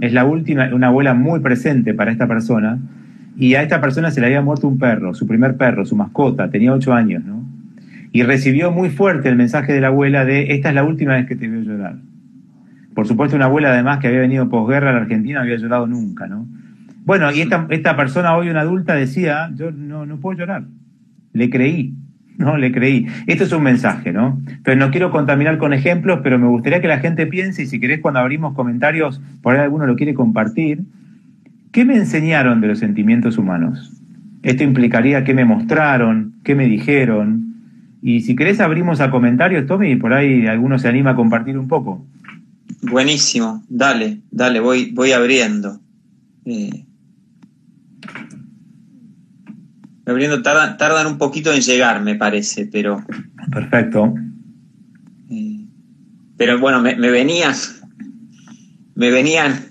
[0.00, 2.78] es la última, una abuela muy presente para esta persona,
[3.36, 6.50] y a esta persona se le había muerto un perro, su primer perro, su mascota,
[6.50, 7.44] tenía ocho años, ¿no?
[8.12, 11.26] Y recibió muy fuerte el mensaje de la abuela de, esta es la última vez
[11.26, 11.96] que te veo llorar.
[12.94, 15.86] Por supuesto, una abuela además que había venido posguerra a la Argentina no había llorado
[15.86, 16.46] nunca, ¿no?
[17.06, 20.64] Bueno, y esta, esta persona hoy, una adulta, decía, yo no, no puedo llorar.
[21.32, 21.94] Le creí,
[22.36, 22.58] ¿no?
[22.58, 23.06] Le creí.
[23.28, 24.42] Esto es un mensaje, ¿no?
[24.48, 27.78] Entonces no quiero contaminar con ejemplos, pero me gustaría que la gente piense, y si
[27.78, 30.82] querés cuando abrimos comentarios, por ahí alguno lo quiere compartir,
[31.70, 33.92] ¿qué me enseñaron de los sentimientos humanos?
[34.42, 37.54] Esto implicaría qué me mostraron, qué me dijeron.
[38.02, 41.68] Y si querés abrimos a comentarios, Tommy, por ahí alguno se anima a compartir un
[41.68, 42.04] poco.
[42.82, 45.78] Buenísimo, dale, dale, voy, voy abriendo.
[46.44, 46.85] Eh,
[50.06, 53.04] abriendo tardan, un poquito en llegar, me parece, pero.
[53.52, 54.14] Perfecto.
[55.30, 55.66] Eh,
[56.36, 57.54] pero bueno, me, venían.
[58.94, 59.66] Me venían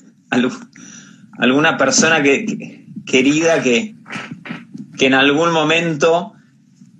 [1.40, 3.96] alguna persona que, querida que,
[4.98, 6.34] que en algún momento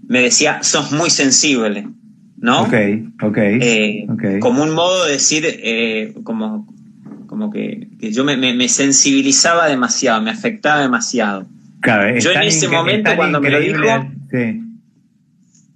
[0.08, 1.88] me decía, sos muy sensible,
[2.38, 2.64] ¿no?
[2.64, 2.74] Ok,
[3.22, 3.38] ok.
[3.38, 4.08] Eh,
[4.40, 6.68] como un modo de decir, eh, como,
[7.28, 11.48] como que, yo me, me, sensibilizaba demasiado, me afectaba demasiado.
[12.20, 13.80] Yo en ese momento, cuando me lo dijo,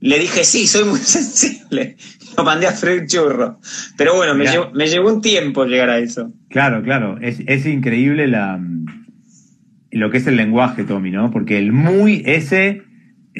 [0.01, 1.97] le dije, sí, soy muy sensible.
[2.37, 3.59] Lo mandé a freír churro.
[3.97, 6.31] Pero bueno, me llevó, me llevó, un tiempo llegar a eso.
[6.49, 7.17] Claro, claro.
[7.19, 8.61] Es, es increíble la,
[9.91, 11.31] lo que es el lenguaje, Tommy, ¿no?
[11.31, 12.83] Porque el muy ese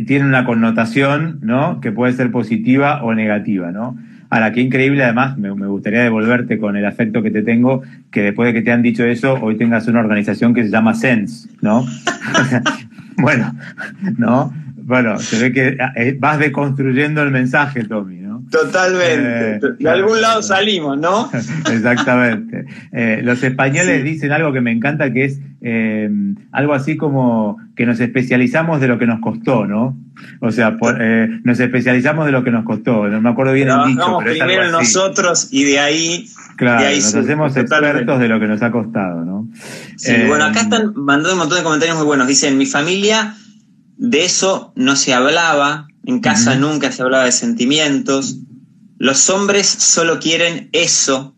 [0.06, 1.80] tiene una connotación, ¿no?
[1.82, 3.98] Que puede ser positiva o negativa, ¿no?
[4.30, 8.22] Ahora, qué increíble, además, me, me, gustaría devolverte con el afecto que te tengo, que
[8.22, 11.50] después de que te han dicho eso, hoy tengas una organización que se llama Sense,
[11.62, 11.86] ¿no?
[13.18, 13.56] bueno,
[14.18, 14.54] ¿no?
[14.84, 18.29] Bueno, se ve que eh, vas deconstruyendo el mensaje, Tommy, ¿no?
[18.50, 19.56] Totalmente.
[19.56, 21.30] Eh, de algún lado salimos, ¿no?
[21.72, 22.66] Exactamente.
[22.92, 25.40] Eh, los españoles dicen algo que me encanta, que es
[26.52, 29.98] algo así como que nos especializamos de lo que nos costó, ¿no?
[30.42, 33.08] O sea, eh, nos especializamos de lo que nos costó.
[33.08, 36.30] No me acuerdo bien el dicho, pero primero nosotros y de ahí.
[36.58, 39.48] Claro, de ahí nos hacemos expertos de lo que nos ha costado, ¿no?
[39.96, 42.28] Sí, bueno, acá eh, están mandando un montón de comentarios muy buenos.
[42.28, 43.36] Dicen, mi familia
[44.00, 48.40] de eso no se hablaba, en casa nunca se hablaba de sentimientos.
[48.98, 51.36] Los hombres solo quieren eso.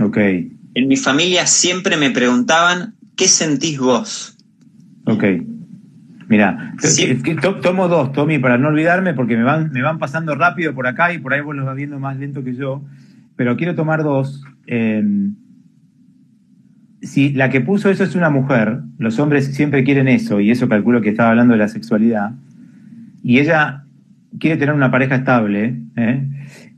[0.00, 0.16] Ok.
[0.16, 4.38] En mi familia siempre me preguntaban, ¿qué sentís vos?
[5.06, 5.24] Ok.
[6.28, 6.74] Mira,
[7.62, 11.12] tomo dos, Tommy, para no olvidarme, porque me van, me van pasando rápido por acá
[11.12, 12.84] y por ahí vos los vas viendo más lento que yo.
[13.34, 14.42] Pero quiero tomar dos.
[14.66, 15.34] Em,
[17.02, 20.68] si la que puso eso es una mujer, los hombres siempre quieren eso, y eso
[20.68, 22.32] calculo que estaba hablando de la sexualidad,
[23.22, 23.84] y ella
[24.38, 26.28] quiere tener una pareja estable, ¿eh?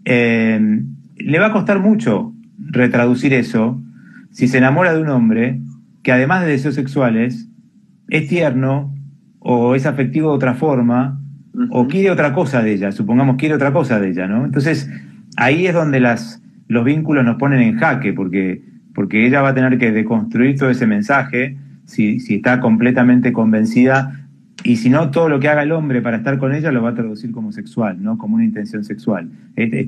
[0.04, 3.81] em, le va a costar mucho retraducir eso
[4.31, 5.61] si se enamora de un hombre
[6.02, 7.48] que además de deseos sexuales
[8.09, 8.94] es tierno,
[9.40, 11.20] o es afectivo de otra forma,
[11.70, 14.44] o quiere otra cosa de ella, supongamos quiere otra cosa de ella, ¿no?
[14.44, 14.90] Entonces,
[15.37, 18.62] ahí es donde las, los vínculos nos ponen en jaque, porque,
[18.98, 24.26] porque ella va a tener que deconstruir todo ese mensaje si, si está completamente convencida
[24.64, 26.90] y si no, todo lo que haga el hombre para estar con ella lo va
[26.90, 28.18] a traducir como sexual, ¿no?
[28.18, 29.30] Como una intención sexual.
[29.54, 29.87] le,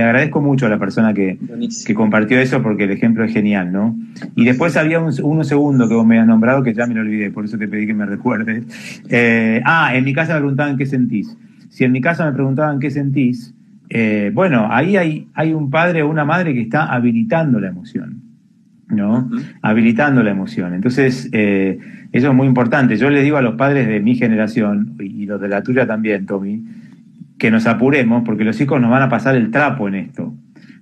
[0.00, 1.38] agradezco mucho a la persona que,
[1.84, 3.96] que, compartió eso porque el ejemplo es genial, ¿no?
[4.36, 7.00] Y después había un, uno segundo que vos me has nombrado que ya me lo
[7.00, 9.02] olvidé, por eso te pedí que me recuerdes.
[9.08, 11.36] Eh, ah, en mi casa me preguntaban qué sentís.
[11.68, 13.56] Si en mi casa me preguntaban qué sentís,
[13.88, 18.21] eh, bueno, ahí hay, hay un padre o una madre que está habilitando la emoción.
[18.92, 19.28] ¿No?
[19.62, 20.74] Habilitando la emoción.
[20.74, 21.78] Entonces, eh,
[22.12, 22.96] eso es muy importante.
[22.96, 26.26] Yo le digo a los padres de mi generación, y los de la tuya también,
[26.26, 26.64] Tommy,
[27.38, 30.34] que nos apuremos porque los hijos nos van a pasar el trapo en esto.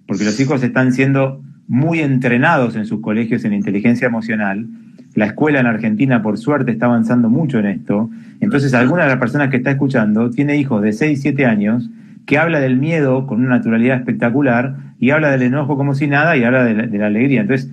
[0.07, 4.67] Porque los hijos están siendo muy entrenados en sus colegios en inteligencia emocional.
[5.15, 8.11] La escuela en Argentina, por suerte, está avanzando mucho en esto.
[8.41, 11.91] Entonces, alguna de las personas que está escuchando tiene hijos de 6, 7 años
[12.27, 16.37] que habla del miedo con una naturalidad espectacular y habla del enojo como si nada
[16.37, 17.41] y habla de la, de la alegría.
[17.41, 17.71] Entonces,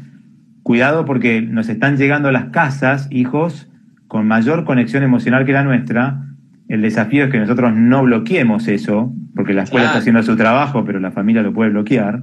[0.67, 3.69] cuidado porque nos están llegando a las casas hijos
[4.09, 6.25] con mayor conexión emocional que la nuestra,
[6.67, 10.83] el desafío es que nosotros no bloqueemos eso, porque la escuela está haciendo su trabajo,
[10.83, 12.21] pero la familia lo puede bloquear.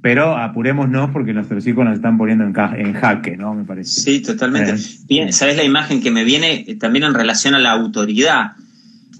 [0.00, 2.52] Pero apurémonos porque nuestros hijos nos están poniendo en,
[2.84, 3.54] en jaque, ¿no?
[3.54, 4.00] Me parece.
[4.00, 4.72] Sí, totalmente.
[4.72, 4.84] Eh.
[5.06, 8.54] Bien, ¿sabes la imagen que me viene también en relación a la autoridad?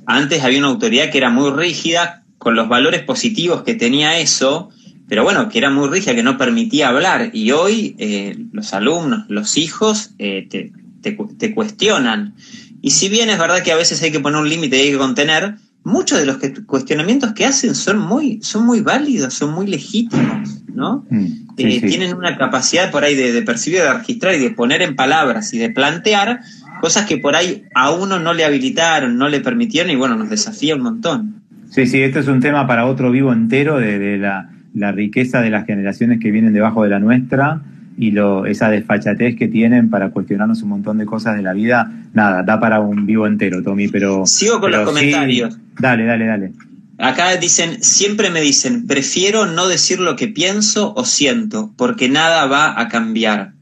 [0.04, 4.70] Antes había una autoridad que era muy rígida, con los valores positivos que tenía eso,
[5.08, 7.30] pero bueno, que era muy rígida, que no permitía hablar.
[7.32, 12.34] Y hoy eh, los alumnos, los hijos, eh, te, te, cuestionan.
[12.80, 14.90] Y si bien es verdad que a veces hay que poner un límite y hay
[14.92, 19.66] que contener, muchos de los cuestionamientos que hacen son muy, son muy válidos, son muy
[19.66, 21.04] legítimos, ¿no?
[21.10, 21.26] Mm,
[21.58, 25.52] eh, tienen una capacidad por ahí de, percibir, de registrar y de poner en palabras
[25.52, 26.40] y de plantear
[26.80, 30.30] cosas que por ahí a uno no le habilitaron, no le permitieron y bueno, nos
[30.30, 31.42] desafía un montón.
[31.70, 35.50] Sí, sí, esto es un tema para otro vivo entero de, la, la, riqueza de
[35.50, 37.62] las generaciones que vienen debajo de la nuestra
[37.96, 41.92] y lo, esa desfachatez que tienen para cuestionarnos un montón de cosas de la vida,
[42.14, 44.26] nada, da para un vivo entero, Tommy, pero...
[44.26, 45.58] Sigo con los comentarios.
[45.78, 46.52] dale, dale, dale.
[46.98, 52.46] Acá dicen, siempre me dicen, prefiero no decir lo que pienso o siento, porque nada
[52.46, 53.54] va a cambiar.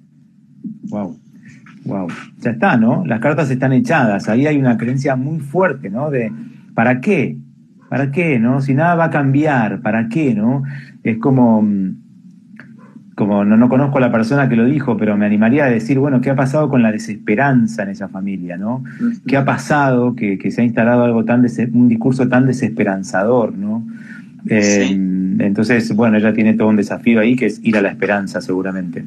[0.88, 1.18] Wow,
[1.85, 2.09] wow.
[2.40, 3.05] Ya está, ¿no?
[3.07, 4.29] Las cartas están echadas.
[4.29, 6.11] Ahí hay una creencia muy fuerte, ¿no?
[6.11, 6.31] De,
[6.75, 7.38] ¿para qué?
[7.88, 8.61] ¿Para qué, no?
[8.61, 10.62] Si nada va a cambiar, ¿para qué, no?
[11.02, 11.62] Es como
[13.20, 15.98] como no, no conozco a la persona que lo dijo, pero me animaría a decir,
[15.98, 18.56] bueno, ¿qué ha pasado con la desesperanza en esa familia?
[18.56, 18.82] ¿no?
[19.26, 23.58] ¿Qué ha pasado que, se ha instalado algo tan un discurso tan desesperanzador?
[23.58, 23.86] ¿no?
[24.46, 24.88] Eh,
[25.38, 29.04] entonces, bueno, ella tiene todo un desafío ahí que es ir a la esperanza, seguramente.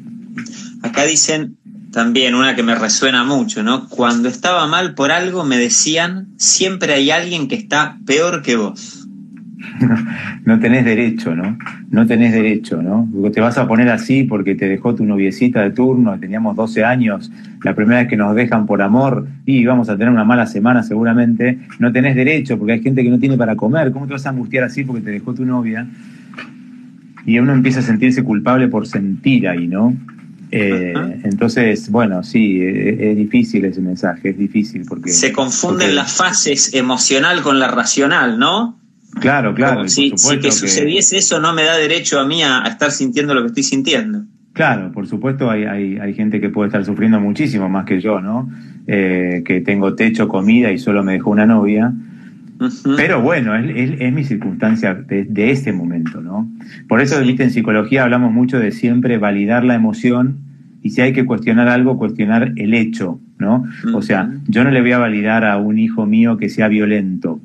[0.82, 1.56] Acá dicen
[1.90, 3.88] también una que me resuena mucho, ¿no?
[3.88, 9.03] Cuando estaba mal por algo me decían, siempre hay alguien que está peor que vos.
[10.44, 11.58] no tenés derecho, ¿no?
[11.90, 13.08] No tenés derecho, ¿no?
[13.30, 17.30] Te vas a poner así porque te dejó tu noviecita de turno, teníamos 12 años,
[17.62, 20.82] la primera vez que nos dejan por amor y vamos a tener una mala semana
[20.82, 24.26] seguramente, no tenés derecho porque hay gente que no tiene para comer, ¿cómo te vas
[24.26, 25.86] a angustiar así porque te dejó tu novia?
[27.26, 29.94] Y uno empieza a sentirse culpable por sentir ahí, ¿no?
[30.56, 35.10] Eh, entonces, bueno, sí, e, es, difícil ese mensaje, es difícil porque...
[35.10, 38.78] Se confunden las fases emocional con la racional, ¿no?
[39.20, 39.88] Claro, claro.
[39.88, 43.48] Si, que, sucediese eso no me da derecho a mí a, estar sintiendo lo que
[43.48, 44.24] estoy sintiendo.
[44.52, 48.48] Claro, por supuesto hay, hay, gente que puede estar sufriendo muchísimo más que yo, ¿no?
[48.86, 51.92] Eh, que tengo techo, comida y solo me dejó una novia.
[52.96, 56.48] Pero bueno, es, mi circunstancia de, de, este momento, ¿no?
[56.88, 60.38] Por eso, viste, en psicología hablamos mucho de siempre validar la emoción
[60.84, 63.64] y si hay que cuestionar algo, cuestionar el hecho, ¿no?
[63.94, 67.40] O sea, yo no le voy a validar a un hijo mío que sea violento,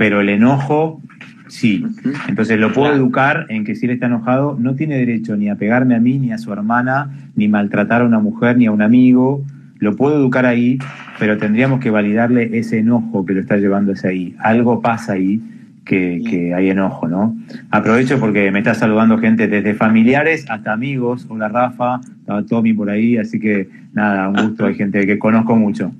[0.00, 1.02] pero el enojo
[1.48, 1.84] sí.
[2.26, 5.56] Entonces lo puedo educar en que si él está enojado no tiene derecho ni a
[5.56, 8.80] pegarme a mí, ni a su hermana, ni maltratar a una mujer, ni a un
[8.80, 9.44] amigo.
[9.78, 10.78] Lo puedo educar ahí,
[11.18, 14.34] pero tendríamos que validarle ese enojo que lo está llevando hacia ahí.
[14.38, 15.42] Algo pasa ahí
[15.84, 17.36] que, hay enojo, ¿no?
[17.70, 21.26] Aprovecho porque me está saludando gente desde familiares hasta amigos.
[21.28, 25.56] Hola Rafa, estaba Tommy por ahí, así que nada, un gusto, hay gente que conozco
[25.56, 25.92] mucho.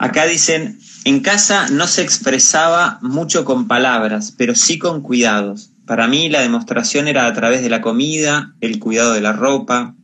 [0.00, 5.74] Acá dicen, en casa no se expresaba mucho con palabras, pero sí con cuidados.
[5.84, 9.94] Para mí la demostración era a través de la comida, el cuidado de la ropa.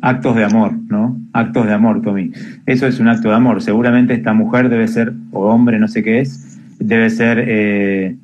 [0.00, 1.20] Actos de amor, ¿no?
[1.34, 2.32] Actos de amor, Tommy.
[2.64, 3.60] Eso es un acto de amor.
[3.60, 8.16] Seguramente esta mujer debe ser, o hombre, no sé qué es, debe ser, eh,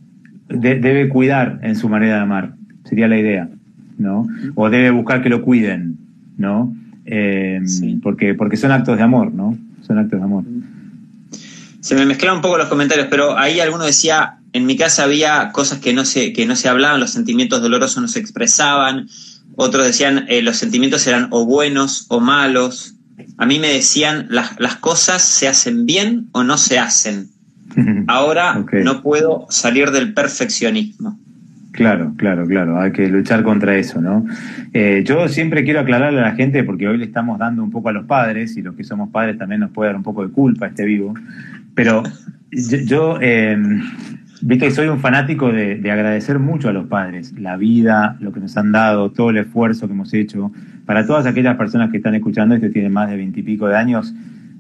[0.49, 2.55] debe cuidar en su manera de amar.
[2.85, 3.51] Sería la idea,
[3.99, 4.27] ¿no?
[4.55, 5.99] O debe buscar que lo cuiden,
[6.39, 6.75] ¿no?
[7.05, 7.61] Eh,
[8.03, 9.59] porque, porque son actos de amor, ¿no?
[9.93, 10.45] Son actos de amor
[11.83, 15.51] se me mezclaron un poco los comentarios, pero ahí alguno decía, en mi casa había
[15.51, 19.09] cosas que no se, que no se hablaban, los sentimientos dolorosos no se expresaban,
[19.57, 22.95] otros decían, eh, los sentimientos eran o buenos o malos.
[23.37, 27.31] A mí me decían, las, las cosas se hacen bien o no se hacen.
[28.07, 31.19] Ahora no puedo salir del perfeccionismo.
[31.73, 34.27] Claro, claro, claro, hay que luchar contra eso, ¿no?
[34.75, 37.89] Eh, yo siempre quiero aclararle a la gente, porque hoy le estamos dando un poco
[37.89, 40.31] a los padres, y los que somos padres también nos puede dar un poco de
[40.33, 41.15] culpa este vivo,
[41.75, 42.03] pero
[42.51, 43.57] yo, eh,
[44.43, 48.55] viste, soy un fanático de, agradecer mucho a los padres, la vida, lo que nos
[48.59, 50.53] han dado, todo el esfuerzo que hemos hecho.
[50.85, 54.15] Para todas aquellas personas que están escuchando esto y tienen más de veintipico de años,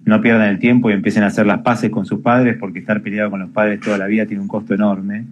[0.06, 3.02] no pierdan el tiempo y empiecen a hacer las paces con sus padres, porque estar
[3.02, 5.26] peleado con los padres toda la vida tiene un costo enorme.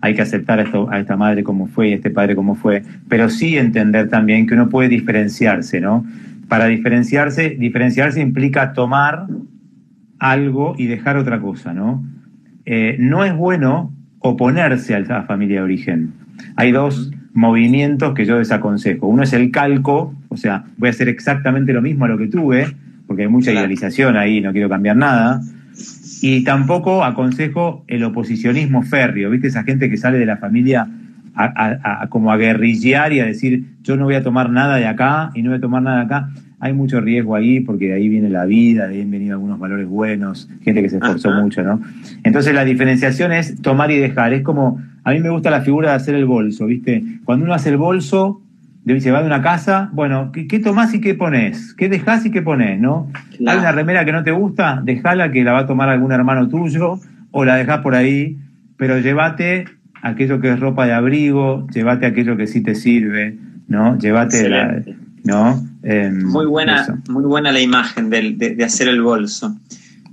[0.00, 2.54] Hay que aceptar a, esto, a esta madre como fue y a este padre como
[2.54, 6.06] fue, pero sí entender también que uno puede diferenciarse, ¿no?
[6.48, 9.26] Para diferenciarse, diferenciarse implica tomar
[10.18, 12.04] algo y dejar otra cosa, ¿no?
[12.64, 16.12] Eh, no es bueno oponerse a la familia de origen.
[16.56, 19.06] Hay dos movimientos que yo desaconsejo.
[19.06, 22.26] Uno es el calco, o sea, voy a hacer exactamente lo mismo a lo que
[22.26, 25.40] tuve, porque porque hay mucha idealización ahí, no quiero cambiar nada.
[26.20, 29.48] Y tampoco aconsejo el oposicionismo férreo, ¿viste?
[29.48, 30.88] Esa gente que sale de la familia
[31.34, 35.30] a, como a guerrillear y a decir, yo no voy a tomar nada de acá
[35.34, 36.30] y no voy a tomar nada de acá.
[36.60, 39.60] Hay mucho riesgo ahí porque de ahí viene la vida, de ahí han venido algunos
[39.60, 41.80] valores buenos, gente que se esforzó mucho, ¿no?
[42.24, 44.32] Entonces la diferenciación es tomar y dejar.
[44.32, 47.04] Es como, a mí me gusta la figura de hacer el bolso, ¿viste?
[47.24, 48.42] Cuando uno hace el bolso,
[49.00, 51.74] se va de una casa, bueno, ¿qué, tomás y qué pones?
[51.74, 53.10] ¿Qué dejás y qué pones, no?
[53.46, 56.48] Hay una remera que no te gusta, dejala que la va a tomar algún hermano
[56.48, 56.98] tuyo
[57.30, 58.38] o la dejás por ahí,
[58.76, 59.66] pero llévate
[60.02, 63.36] aquello que es ropa de abrigo, llévate aquello que sí te sirve,
[63.68, 63.98] ¿no?
[63.98, 64.82] Llévate la,
[65.24, 65.62] ¿no?
[65.82, 69.56] Em, muy buena, muy buena la imagen de, de, hacer el bolso.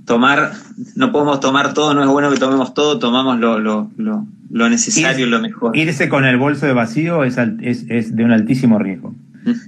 [0.06, 0.52] Tomar,
[0.94, 4.68] no podemos tomar todo, no es bueno que tomemos todo, tomamos lo, lo, lo, lo
[4.70, 5.76] necesario, lo mejor.
[5.76, 9.14] Irse con el bolso de vacío es, es, es de un altísimo riesgo.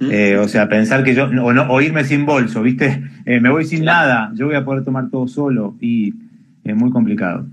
[0.01, 3.05] Eh, o sea, pensar que yo, o, no, o irme sin bolso, ¿viste?
[3.28, 6.14] Eh, me voy sin nada, yo voy a poder tomar todo solo y
[6.64, 7.47] es muy complicado.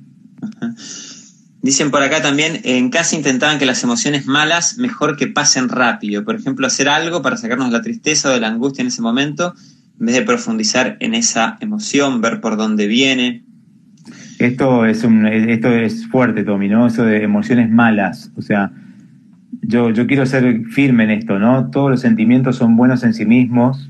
[1.62, 6.24] Dicen por acá también, en casa intentaban que las emociones malas mejor que pasen rápido.
[6.24, 9.54] Por ejemplo, hacer algo para sacarnos la tristeza o de la angustia en ese momento,
[10.00, 13.44] en vez de profundizar en esa emoción, ver por dónde viene.
[14.40, 16.88] Esto es, un, esto es fuerte, Tommy, ¿no?
[16.88, 18.32] Eso de emociones malas.
[18.36, 18.72] O sea,
[19.62, 21.70] yo, yo quiero ser firme en esto, ¿no?
[21.70, 23.90] Todos los sentimientos son buenos en sí mismos.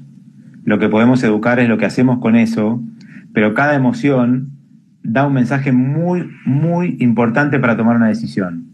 [0.64, 2.82] Lo que podemos educar es lo que hacemos con eso.
[3.34, 4.52] Pero cada emoción
[5.04, 8.66] da un mensaje muy, muy importante para tomar una decisión.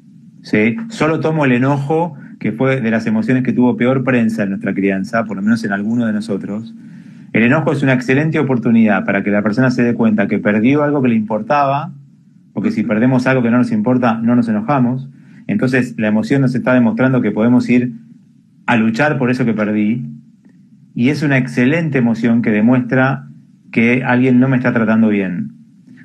[0.42, 0.76] ¿sí?
[0.90, 4.74] Solo tomo el enojo, que fue de las emociones que tuvo peor prensa en nuestra
[4.74, 6.74] crianza, por lo menos en alguno de nosotros.
[7.34, 10.84] El enojo es una excelente oportunidad para que la persona se dé cuenta que perdió
[10.84, 11.94] algo que le importaba,
[12.54, 15.10] porque si perdemos algo que no nos importa, no nos enojamos.
[15.48, 17.94] Entonces la emoción nos está demostrando que podemos ir
[18.66, 20.06] a luchar por eso que perdí.
[20.94, 23.28] Y es una excelente emoción que demuestra
[23.72, 25.61] que alguien no me está tratando bien.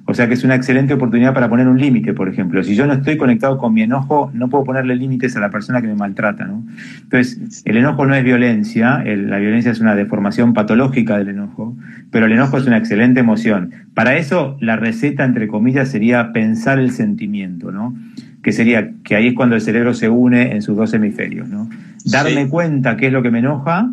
[0.09, 2.63] O sea que es una excelente oportunidad para poner un límite, por ejemplo.
[2.63, 5.83] Si yo no estoy conectado con mi enojo, no puedo ponerle límites a la persona
[5.83, 6.45] que me maltrata.
[6.45, 6.65] ¿no?
[7.03, 11.77] Entonces, el enojo no es violencia, la violencia es una deformación patológica del enojo,
[12.13, 13.73] pero el enojo es una excelente emoción.
[13.95, 17.97] Para eso, la receta, entre comillas, sería pensar el sentimiento, ¿no?
[18.45, 21.49] que sería que ahí es cuando el cerebro se une en sus dos hemisferios.
[21.49, 21.69] ¿no?
[22.05, 23.91] Darme cuenta qué es lo que me enoja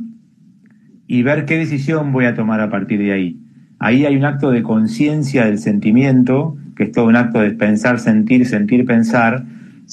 [1.08, 3.43] y ver qué decisión voy a tomar a partir de ahí.
[3.80, 8.00] Ahí hay un acto de conciencia del sentimiento, que es todo un acto de pensar,
[8.00, 9.44] sentir, sentir, pensar,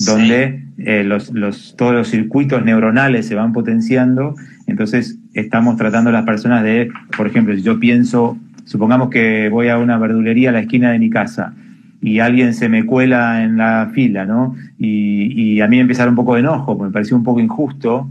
[0.06, 4.34] donde eh, los, los, todos los circuitos neuronales se van potenciando.
[4.66, 9.68] Entonces estamos tratando a las personas de, por ejemplo, si yo pienso, supongamos que voy
[9.68, 11.54] a una verdulería a la esquina de mi casa
[12.00, 14.54] y alguien se me cuela en la fila, ¿no?
[14.78, 17.40] Y, y a mí me empieza un poco de enojo, porque me pareció un poco
[17.40, 18.08] injusto.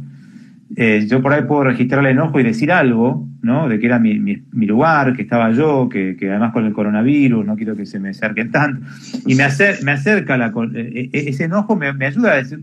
[0.76, 3.68] Eh, yo por ahí puedo registrar el enojo y decir algo, ¿no?
[3.68, 7.56] De que era mi, lugar, que estaba yo, que, que, además con el coronavirus no
[7.56, 8.86] quiero que se me acerquen tanto.
[9.26, 12.62] Y me, acer, me acerca la, eh, eh, ese enojo, me, me, ayuda a decir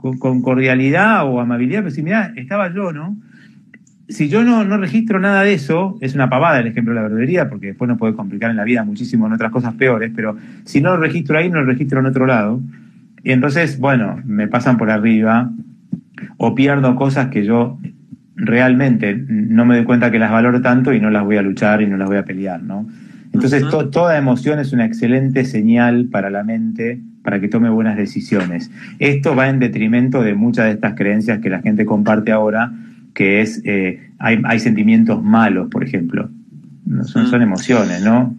[0.00, 3.16] con, cordialidad o amabilidad, pero si mira, estaba yo, ¿no?
[4.08, 7.02] Si yo no, no registro nada de eso, es una pavada el ejemplo de la
[7.02, 10.36] verdulería, porque después nos puede complicar en la vida muchísimo en otras cosas peores, pero
[10.64, 12.60] si no lo registro ahí, no lo registro en otro lado.
[13.22, 15.50] Y entonces, bueno, me pasan por arriba,
[16.36, 17.78] o pierdo cosas que yo
[18.36, 21.82] realmente no me doy cuenta que las valoro tanto y no las voy a luchar
[21.82, 22.86] y no las voy a pelear, ¿no?
[23.32, 28.70] Entonces, toda emoción es una excelente señal para la mente para que tome buenas decisiones.
[28.98, 32.72] Esto va en detrimento de muchas de estas creencias que la gente comparte ahora,
[33.14, 36.28] que es, eh, hay, hay, sentimientos malos, por ejemplo.
[36.86, 38.34] No, son, son emociones, ¿no?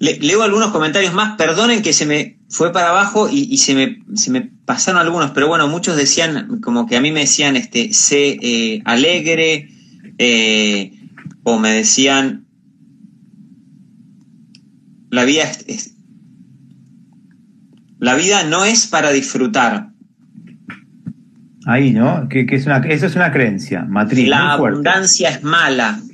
[0.00, 4.30] leo algunos comentarios más, perdonen que se me fue para abajo y, se, me, se,
[4.30, 8.36] me, pasaron algunos, pero bueno, muchos decían, como que a mí me decían, este, sé
[8.42, 9.70] eh, alegre,
[10.18, 10.92] eh,
[11.42, 12.44] o me decían,
[15.08, 15.94] la vida es,
[17.98, 19.88] la vida no es para disfrutar.
[21.64, 22.28] Ahí, ¿no?
[22.28, 24.28] Que, es una, eso es una creencia, matriz.
[24.28, 25.98] La abundancia es mala.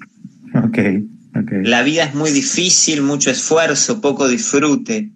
[0.54, 0.78] Ok.
[1.64, 5.10] La vida es muy difícil, mucho esfuerzo, poco disfrute.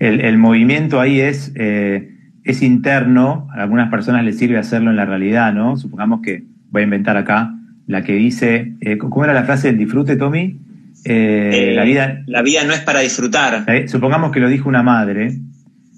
[0.00, 5.04] El, movimiento ahí es, eh, es interno, a algunas personas les sirve hacerlo en la
[5.04, 5.76] realidad, ¿no?
[5.76, 7.54] Supongamos que, voy a inventar acá,
[7.86, 10.58] la que dice, eh, ¿cómo era la frase del disfrute, Tommy?
[11.04, 13.66] Eh, la, vida, la vida no es para disfrutar.
[13.88, 15.38] supongamos que lo dijo una madre,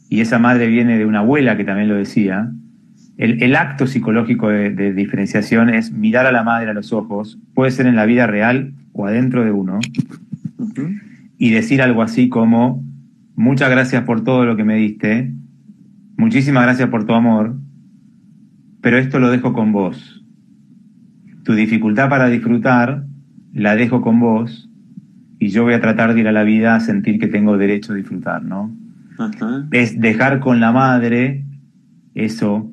[0.09, 2.51] y esa madre viene de una abuela que también lo decía,
[3.19, 7.87] el, acto psicológico de, diferenciación es mirar a la madre a los ojos, puede ser
[7.87, 9.79] en la vida real o adentro de uno,
[11.39, 12.83] y decir algo así como,
[13.43, 15.33] muchas gracias por todo lo que me diste,
[16.17, 17.57] muchísimas gracias por tu amor,
[18.81, 20.25] pero esto lo dejo con vos.
[21.43, 23.05] tu dificultad para disfrutar
[23.53, 24.71] la dejo con vos
[25.41, 27.93] y yo voy a tratar de ir a la vida a sentir que tengo derecho
[27.93, 28.73] a disfrutar, ¿no?
[29.73, 31.45] Es dejar con la madre
[32.15, 32.73] eso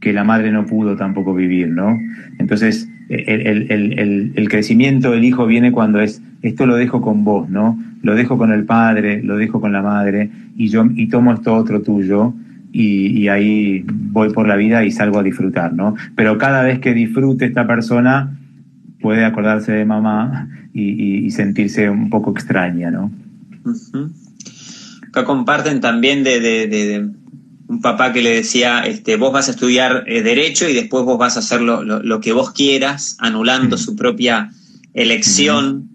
[0.00, 1.98] que la madre no pudo tampoco vivir, ¿no?
[2.38, 7.78] Entonces, el, crecimiento del hijo viene cuando es, esto lo dejo con vos, ¿no?
[8.02, 11.54] Lo dejo con el padre, lo dejo con la madre, y yo y tomo esto
[11.54, 12.34] otro tuyo,
[12.72, 15.94] y, ahí voy por la vida y salgo a disfrutar, ¿no?
[16.14, 18.38] Pero cada vez que disfrute esta persona,
[19.00, 23.10] puede acordarse de mamá y, sentirse un poco extraña, ¿no?
[25.08, 27.08] Acá comparten también de,
[27.68, 31.18] un papá que le decía, este, vos vas a estudiar eh, derecho y después vos
[31.18, 34.50] vas a hacer lo, que vos quieras, anulando su propia
[34.94, 35.87] elección.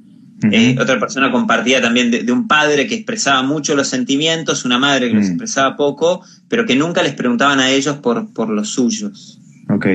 [0.52, 5.10] Eh, otra persona compartía también de, un padre que expresaba mucho los sentimientos, una madre
[5.10, 9.40] que los expresaba poco, pero que nunca les preguntaban a ellos por, por los suyos.
[9.70, 9.88] Ok.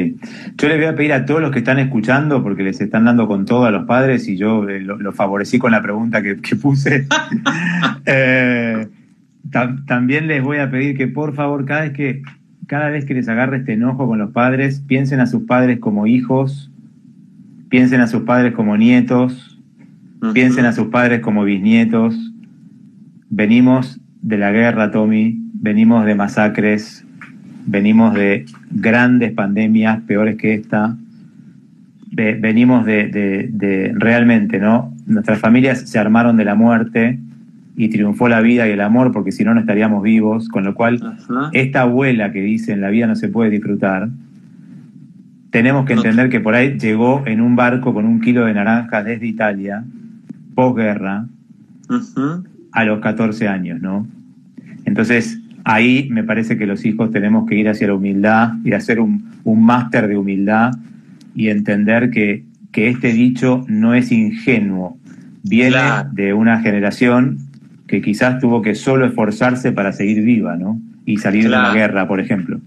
[0.57, 3.29] Yo les voy a pedir a todos los que están escuchando, porque les están dando
[3.29, 7.07] con todo a los padres y yo eh, lo, favorecí con la pregunta que, puse.
[8.11, 8.89] Eh,
[9.87, 12.23] también les voy a pedir que por favor, cada vez que,
[12.67, 16.07] cada vez que les agarre este enojo con los padres, piensen a sus padres como
[16.07, 16.71] hijos,
[17.69, 19.58] piensen a sus padres como nietos,
[20.33, 22.16] piensen a sus padres como bisnietos.
[23.31, 27.05] Venimos de la guerra, Tommy, venimos de masacres,
[27.66, 30.97] venimos de grandes pandemias peores que esta,
[32.11, 34.95] venimos de, realmente, ¿no?
[35.07, 37.19] Nuestras familias se armaron de la muerte
[37.77, 40.75] y triunfó la vida y el amor porque si no no estaríamos vivos, con lo
[40.75, 41.16] cual
[41.53, 44.09] esta abuela que dice en la vida no se puede disfrutar,
[45.51, 49.03] tenemos que entender que por ahí llegó en un barco con un kilo de naranja
[49.03, 49.85] desde Italia,
[50.59, 51.25] posguerra,
[52.73, 54.09] a los 14 años, ¿no?
[54.87, 58.99] Entonces, ahí me parece que los hijos tenemos que ir hacia la humildad y hacer
[58.99, 60.73] un, máster de humildad
[61.37, 64.99] y entender que, este dicho no es ingenuo,
[65.45, 65.79] viene
[66.13, 67.39] de una generación
[67.87, 70.81] que quizás tuvo que solo esforzarse para seguir viva, ¿no?
[71.05, 72.61] Y salir de la guerra, por ejemplo.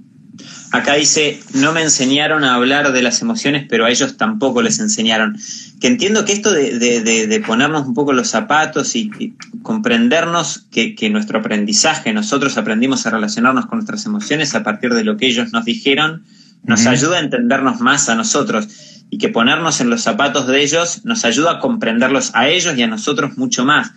[0.71, 4.79] Acá dice, no me enseñaron a hablar de las emociones, pero a ellos tampoco les
[4.79, 5.37] enseñaron.
[5.79, 12.13] Que entiendo que esto de, ponernos un poco los zapatos y, comprendernos que, nuestro aprendizaje,
[12.13, 16.23] nosotros aprendimos a relacionarnos con nuestras emociones a partir de lo que ellos nos dijeron,
[16.63, 18.67] nos ayuda a entendernos más a nosotros
[19.09, 22.83] y que ponernos en los zapatos de ellos nos ayuda a comprenderlos a ellos y
[22.83, 23.91] a nosotros mucho más.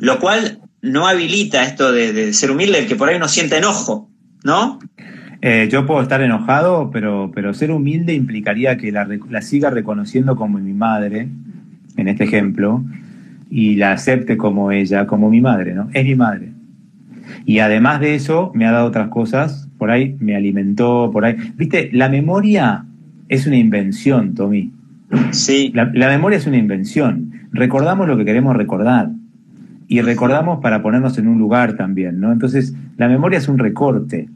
[0.00, 4.10] Lo cual no habilita esto de, ser humilde, el que por ahí uno siente enojo,
[4.42, 4.78] ¿no?
[5.40, 10.34] Eh, yo puedo estar enojado, pero, pero ser humilde implicaría que la, la, siga reconociendo
[10.34, 11.28] como mi madre,
[11.96, 12.82] en este ejemplo,
[13.50, 15.88] y la acepte como ella, como mi madre, ¿no?
[15.92, 16.48] Es mi madre.
[17.44, 21.36] Y además de eso, me ha dado otras cosas, por ahí me alimentó, por ahí.
[21.56, 22.84] Viste, la memoria
[23.28, 24.72] es una invención, Tommy.
[25.30, 25.70] Sí.
[25.74, 27.32] La, la memoria es una invención.
[27.52, 29.10] Recordamos lo que queremos recordar.
[29.86, 32.30] Y recordamos para ponernos en un lugar también, ¿no?
[32.30, 34.28] Entonces, la memoria es un recorte.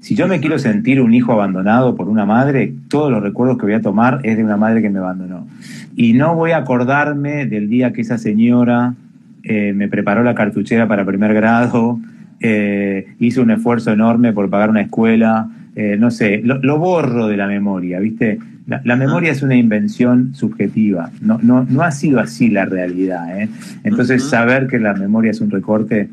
[0.00, 3.66] Si yo me quiero sentir un hijo abandonado por una madre, todos los recuerdos que
[3.66, 5.46] voy a tomar es de una madre que me abandonó.
[5.94, 8.94] Y no voy a acordarme del día que esa señora
[9.42, 12.00] eh, me preparó la cartuchera para primer grado,
[12.40, 17.36] eh, hizo un esfuerzo enorme por pagar una escuela, eh, no sé, lo, borro de
[17.36, 18.38] la memoria, ¿viste?
[18.66, 23.48] La, memoria es una invención subjetiva, no, no, no ha sido así la realidad.
[23.84, 26.08] Entonces, saber que la memoria es un recorte,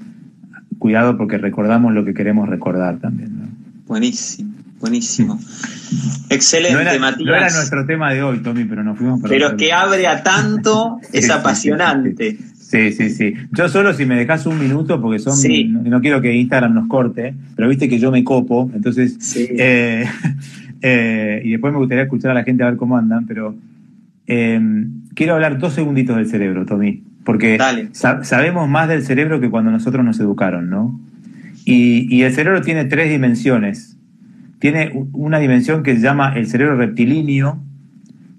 [0.80, 3.37] cuidado porque recordamos lo que queremos recordar también.
[3.88, 5.40] Buenísimo, buenísimo.
[6.30, 7.28] Excelente, no era, Matías.
[7.28, 11.00] No era nuestro tema de hoy, Tommy, pero nos fuimos Pero que abre a tanto
[11.14, 12.38] es apasionante.
[12.68, 13.34] Sí, sí, sí.
[13.54, 15.38] Yo solo si me dejas un minuto, porque son
[15.90, 20.06] no, quiero que Instagram nos corte, pero viste que yo me copo, entonces eh,
[20.82, 23.56] eh, y después me gustaría escuchar a la gente a ver cómo andan, pero
[24.28, 24.60] eh,
[25.16, 27.58] quiero hablar dos segunditos del cerebro, Tommy, porque
[27.94, 31.00] sabemos más del cerebro que cuando nosotros nos educaron, ¿no?
[31.70, 33.98] Y, el cerebro tiene tres dimensiones.
[34.60, 37.62] Tiene una dimensión que se llama el cerebro reptilíneo,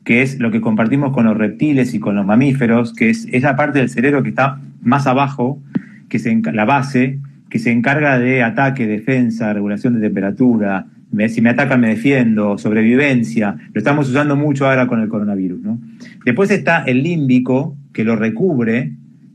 [0.02, 3.54] que es lo que compartimos con los reptiles y con los mamíferos, que es esa
[3.54, 5.60] parte del cerebro que está más abajo,
[6.08, 7.18] que es la base,
[7.50, 10.86] que se encarga de ataque, defensa, regulación de temperatura,
[11.28, 13.56] si me atacan me defiendo, sobrevivencia.
[13.74, 15.60] Lo estamos usando mucho ahora con el coronavirus.
[15.60, 15.78] ¿no?
[16.24, 18.92] Después está el límbico, que lo recubre,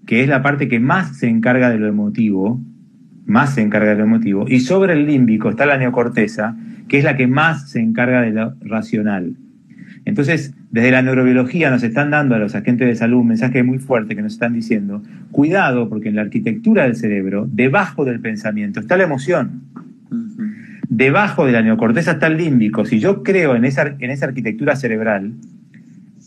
[0.07, 2.59] que es la parte que más se encarga de lo emotivo,
[3.25, 6.55] más se encarga del emotivo, y sobre el límbico está la neocorteza,
[6.87, 9.35] que es la que más se encarga de lo racional.
[10.05, 13.79] Entonces, desde la neurobiología nos están dando a los agentes de salud un mensaje muy
[13.79, 15.01] fuerte que nos están diciendo,
[15.31, 19.61] cuidado porque en la arquitectura del cerebro, debajo del pensamiento, está la emoción.
[20.89, 22.85] Debajo de la neocorteza está el límbico.
[22.85, 25.33] Si yo creo en esa, en esa arquitectura cerebral,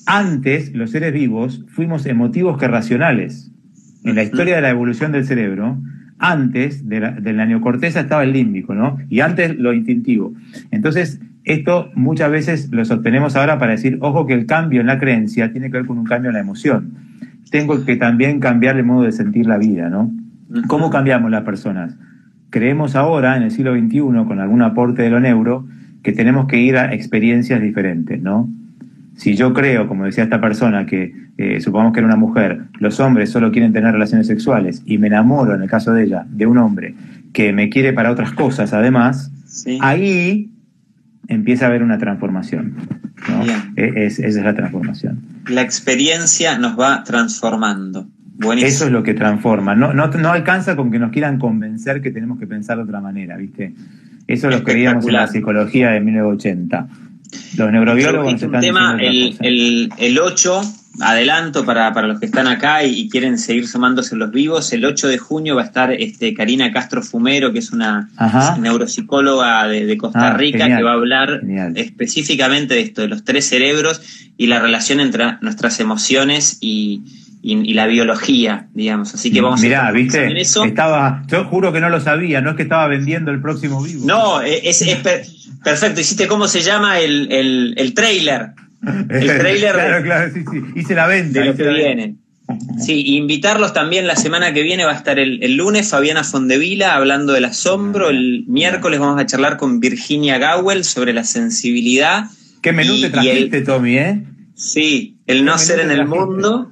[0.07, 3.53] antes los seres vivos fuimos emotivos que racionales.
[4.05, 5.79] En la historia de la evolución del cerebro,
[6.19, 8.99] antes de la, neocorteza estaba el límbico, ¿no?
[9.09, 10.33] Y antes lo instintivo.
[10.71, 14.99] Entonces, esto muchas veces lo sostenemos ahora para decir, ojo que el cambio en la
[14.99, 16.95] creencia tiene que ver con un cambio en la emoción.
[17.51, 20.11] Tengo que también cambiar el modo de sentir la vida, ¿no?
[20.67, 21.97] ¿Cómo cambiamos las personas?
[22.51, 25.67] Creemos ahora, en el siglo XXI, con algún aporte de lo neuro,
[26.03, 28.49] que tenemos que ir a experiencias diferentes, ¿no?
[29.17, 33.01] Si yo creo, como decía esta persona, que eh, supongamos que era una mujer, los
[33.01, 36.47] hombres solo quieren tener relaciones sexuales y me enamoro, en el caso de ella, de
[36.47, 36.95] un hombre
[37.33, 39.31] que me quiere para otras cosas además,
[39.81, 40.51] ahí
[41.29, 42.77] empieza a haber una transformación.
[43.77, 45.21] E, esa es la transformación.
[45.49, 48.07] La experiencia nos va transformando.
[48.59, 49.75] Eso es lo que transforma.
[49.75, 53.01] No, no, no alcanza con que nos quieran convencer que tenemos que pensar de otra
[53.01, 53.73] manera, ¿viste?
[54.27, 56.89] Eso lo creíamos en la psicología de 1980.
[57.57, 58.43] Los neurobiólogos.
[58.43, 60.63] un tema, el, el, 8,
[61.01, 65.19] adelanto para, los que están acá y, quieren seguir sumándose los vivos, el 8 de
[65.19, 68.09] junio va a estar este, Karina Castro Fumero, que es una
[68.59, 71.41] neuropsicóloga de, Costa ah, Rica, que va a hablar
[71.75, 74.01] específicamente de esto, de los tres cerebros
[74.37, 77.03] y la relación entre nuestras emociones y,
[77.55, 79.15] la biología, digamos.
[79.15, 80.41] Así que vamos a ¿viste?
[80.41, 80.65] eso.
[80.65, 84.05] Estaba, yo juro que no lo sabía, no es que estaba vendiendo el próximo vivo.
[84.05, 84.99] No, es, es,
[85.63, 88.51] Perfecto, hiciste cómo se llama el, el, el trailer.
[88.83, 90.63] El trailer claro, claro, sí, sí.
[90.77, 91.41] Hice la venta.
[91.41, 92.15] De lo que viene.
[92.79, 96.95] Sí, invitarlos también la semana que viene va a estar el, el, lunes Fabiana Fondevila
[96.95, 98.11] hablando del asombro.
[98.11, 102.27] El miércoles vamos a charlar con Virginia Gowell sobre la sensibilidad.
[102.63, 104.23] ¿Qué menú te trajiste, Tommy, eh?
[104.55, 106.71] Sí, el no ser en el mundo.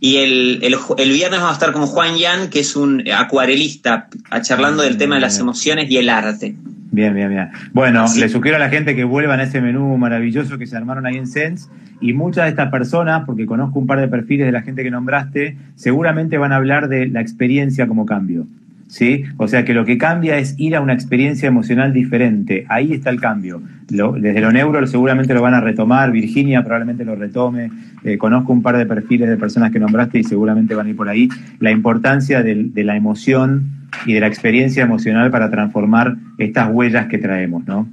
[0.00, 4.08] Y el, el, el, viernes vamos a estar con Juan Yan, que es un acuarelista,
[4.42, 6.54] charlando del tema de las emociones y el arte.
[6.90, 7.50] Bien, bien, bien.
[7.72, 11.04] Bueno, le sugiero a la gente que vuelvan a ese menú maravilloso que se armaron
[11.04, 11.68] ahí en Sense
[12.00, 14.90] y muchas de estas personas, porque conozco un par de perfiles de la gente que
[14.90, 18.46] nombraste, seguramente van a hablar de la experiencia como cambio.
[18.88, 19.24] ¿Sí?
[19.36, 22.64] O sea que lo que cambia es ir a una experiencia emocional diferente.
[22.68, 23.62] Ahí está el cambio.
[23.88, 27.70] desde lo neuro seguramente lo van a retomar, Virginia probablemente lo retome.
[28.02, 30.96] Eh, conozco un par de perfiles de personas que nombraste y seguramente van a ir
[30.96, 31.28] por ahí.
[31.60, 37.18] La importancia de la emoción y de la experiencia emocional para transformar estas huellas que
[37.18, 37.88] traemos, ¿no?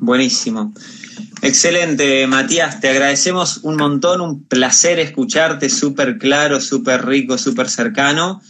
[0.00, 0.72] Buenísimo.
[1.42, 8.40] Excelente, Matías, te agradecemos un montón, un placer escucharte, súper claro, súper rico, súper cercano.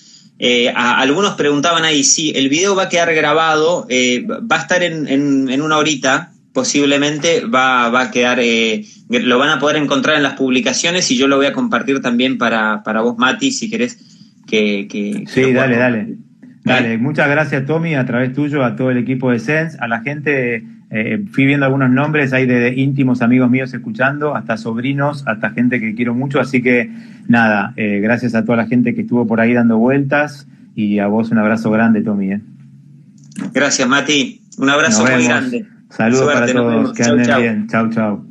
[0.45, 4.83] Eh, algunos preguntaban ahí, sí, el video va a quedar grabado, eh, va a estar
[4.83, 10.25] en, una horita, posiblemente va, va a quedar, eh, lo van a poder encontrar en
[10.25, 14.01] las publicaciones y yo lo voy a compartir también para, para vos, Mati, si querés
[14.49, 14.89] que...
[14.89, 16.17] que sí, dale, dale.
[16.65, 20.01] Dale, muchas gracias Tommy, a través tuyo, a todo el equipo de Sense, a la
[20.01, 20.65] gente,
[20.95, 25.81] eh, fui viendo algunos nombres, hay de, íntimos amigos míos escuchando, hasta sobrinos, hasta gente
[25.81, 26.91] que quiero mucho, así que
[27.29, 31.07] nada, eh, gracias a toda la gente que estuvo por ahí dando vueltas y a
[31.07, 32.33] vos un abrazo grande Tommy.
[32.33, 32.41] Eh.
[33.55, 35.67] Gracias Mati, un abrazo muy grande.
[35.89, 38.27] Saludos para todos, que anden bien, chau chau.